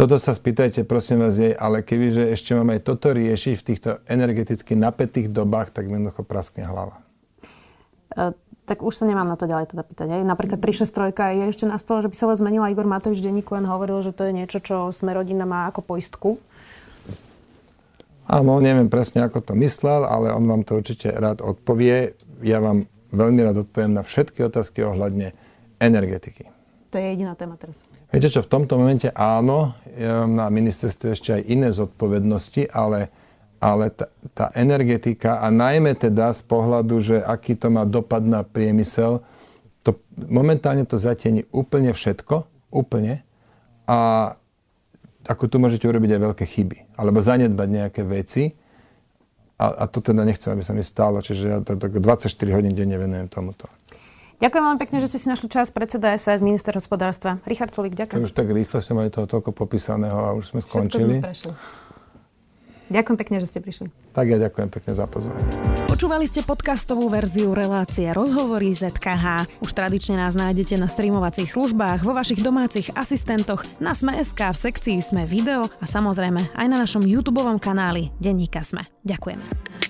toto 0.00 0.16
sa 0.16 0.32
spýtajte, 0.32 0.88
prosím 0.88 1.20
vás, 1.20 1.36
jej, 1.36 1.52
ale 1.52 1.84
kebyže 1.84 2.30
ešte 2.32 2.56
máme 2.56 2.78
aj 2.78 2.88
toto 2.88 3.12
riešiť 3.12 3.54
v 3.58 3.66
týchto 3.68 3.90
energeticky 4.08 4.72
napätých 4.78 5.28
dobách, 5.28 5.74
tak 5.74 5.92
jednoducho 5.92 6.24
praskne 6.24 6.64
hlava. 6.64 7.04
E, 8.14 8.32
tak 8.64 8.86
už 8.86 8.96
sa 8.96 9.04
nemám 9.04 9.28
na 9.28 9.36
to 9.36 9.50
ďalej 9.50 9.74
teda 9.74 9.82
pýtať. 9.82 10.08
Aj? 10.08 10.22
Napríklad 10.22 10.56
363 10.62 11.42
je 11.42 11.44
ešte 11.52 11.64
na 11.66 11.76
stole, 11.76 12.00
že 12.00 12.08
by 12.08 12.16
sa 12.16 12.32
zmenila. 12.32 12.72
Igor 12.72 12.86
Matovič 12.86 13.20
denníku 13.20 13.58
len 13.58 13.66
hovoril, 13.66 14.00
že 14.00 14.14
to 14.14 14.24
je 14.24 14.32
niečo, 14.32 14.62
čo 14.62 14.88
sme 14.94 15.12
rodina 15.12 15.44
má 15.44 15.68
ako 15.68 15.82
poistku. 15.82 16.40
Áno, 18.30 18.62
neviem 18.62 18.86
presne, 18.86 19.26
ako 19.26 19.42
to 19.42 19.52
myslel, 19.58 20.06
ale 20.06 20.30
on 20.30 20.46
vám 20.46 20.62
to 20.62 20.78
určite 20.78 21.10
rád 21.10 21.42
odpovie. 21.42 22.14
Ja 22.46 22.62
vám 22.62 22.86
veľmi 23.10 23.42
rád 23.42 23.66
odpoviem 23.66 23.98
na 23.98 24.06
všetky 24.06 24.46
otázky 24.46 24.86
ohľadne 24.86 25.34
energetiky. 25.82 26.46
To 26.94 27.02
je 27.02 27.06
jediná 27.10 27.34
téma 27.34 27.58
teraz. 27.58 27.82
Viete 28.14 28.30
čo, 28.30 28.46
v 28.46 28.50
tomto 28.50 28.78
momente 28.78 29.10
áno, 29.10 29.74
mám 29.98 30.34
na 30.34 30.46
ministerstve 30.46 31.06
ešte 31.10 31.30
aj 31.34 31.42
iné 31.42 31.68
zodpovednosti, 31.74 32.70
ale, 32.70 33.10
ale 33.58 33.90
tá, 33.90 34.06
tá 34.30 34.46
energetika 34.54 35.42
a 35.42 35.50
najmä 35.50 35.98
teda 35.98 36.30
z 36.30 36.42
pohľadu, 36.46 36.94
že 37.02 37.16
aký 37.22 37.58
to 37.58 37.66
má 37.66 37.82
dopad 37.82 38.22
na 38.22 38.46
priemysel, 38.46 39.26
to, 39.82 39.98
momentálne 40.30 40.86
to 40.86 40.98
zatieni 40.98 41.46
úplne 41.50 41.90
všetko, 41.90 42.46
úplne. 42.70 43.26
A 43.90 44.34
ako 45.26 45.44
tu 45.50 45.56
môžete 45.62 45.86
urobiť 45.86 46.14
aj 46.14 46.20
veľké 46.30 46.44
chyby. 46.46 46.78
Alebo 47.00 47.24
zanedbať 47.24 47.68
nejaké 47.72 48.02
veci. 48.04 48.52
A, 49.56 49.84
a 49.84 49.84
to 49.88 50.04
teda 50.04 50.24
nechcem, 50.24 50.52
aby 50.52 50.60
sa 50.60 50.76
mi 50.76 50.84
stalo. 50.84 51.24
Čiže 51.24 51.44
ja 51.48 51.58
to, 51.64 51.76
24 51.76 52.28
hodín 52.52 52.76
denne 52.76 53.00
venujem 53.00 53.28
tomuto. 53.32 53.68
Ďakujem 54.40 54.62
veľmi 54.64 54.80
pekne, 54.80 55.04
že 55.04 55.08
ste 55.12 55.18
si 55.20 55.28
našli 55.28 55.52
čas. 55.52 55.68
Predseda 55.68 56.16
SAS, 56.16 56.40
minister 56.40 56.72
hospodárstva. 56.72 57.44
Richard 57.44 57.76
Sulik, 57.76 57.92
ďakujem. 57.92 58.24
už 58.24 58.32
tak 58.32 58.48
rýchlo 58.48 58.80
ste 58.80 58.92
mali 58.96 59.12
toho 59.12 59.28
toľko 59.28 59.52
popísaného 59.52 60.16
a 60.16 60.32
už 60.32 60.56
sme 60.56 60.60
skončili. 60.64 61.20
Všetko 61.20 61.32
sme 61.36 61.89
Ďakujem 62.90 63.16
pekne, 63.22 63.36
že 63.38 63.46
ste 63.46 63.62
prišli. 63.62 63.86
Tak 64.10 64.26
ja 64.26 64.38
ďakujem 64.42 64.68
pekne 64.68 64.92
za 64.98 65.06
pozvanie. 65.06 65.38
Počúvali 65.86 66.26
ste 66.26 66.42
podcastovú 66.42 67.06
verziu 67.06 67.54
relácie 67.54 68.10
Rozhovory 68.10 68.74
ZKH. 68.74 69.46
Už 69.62 69.70
tradične 69.70 70.18
nás 70.18 70.34
nájdete 70.34 70.74
na 70.74 70.90
streamovacích 70.90 71.46
službách, 71.46 72.02
vo 72.02 72.12
vašich 72.18 72.42
domácich 72.42 72.90
asistentoch, 72.98 73.62
na 73.78 73.94
Sme.sk, 73.94 74.38
v 74.42 74.58
sekcii 74.58 74.98
Sme 74.98 75.22
video 75.22 75.70
a 75.78 75.86
samozrejme 75.86 76.50
aj 76.50 76.66
na 76.66 76.76
našom 76.82 77.06
YouTube 77.06 77.42
kanáli 77.62 78.10
Denníka 78.18 78.66
Sme. 78.66 78.82
Ďakujeme. 79.06 79.89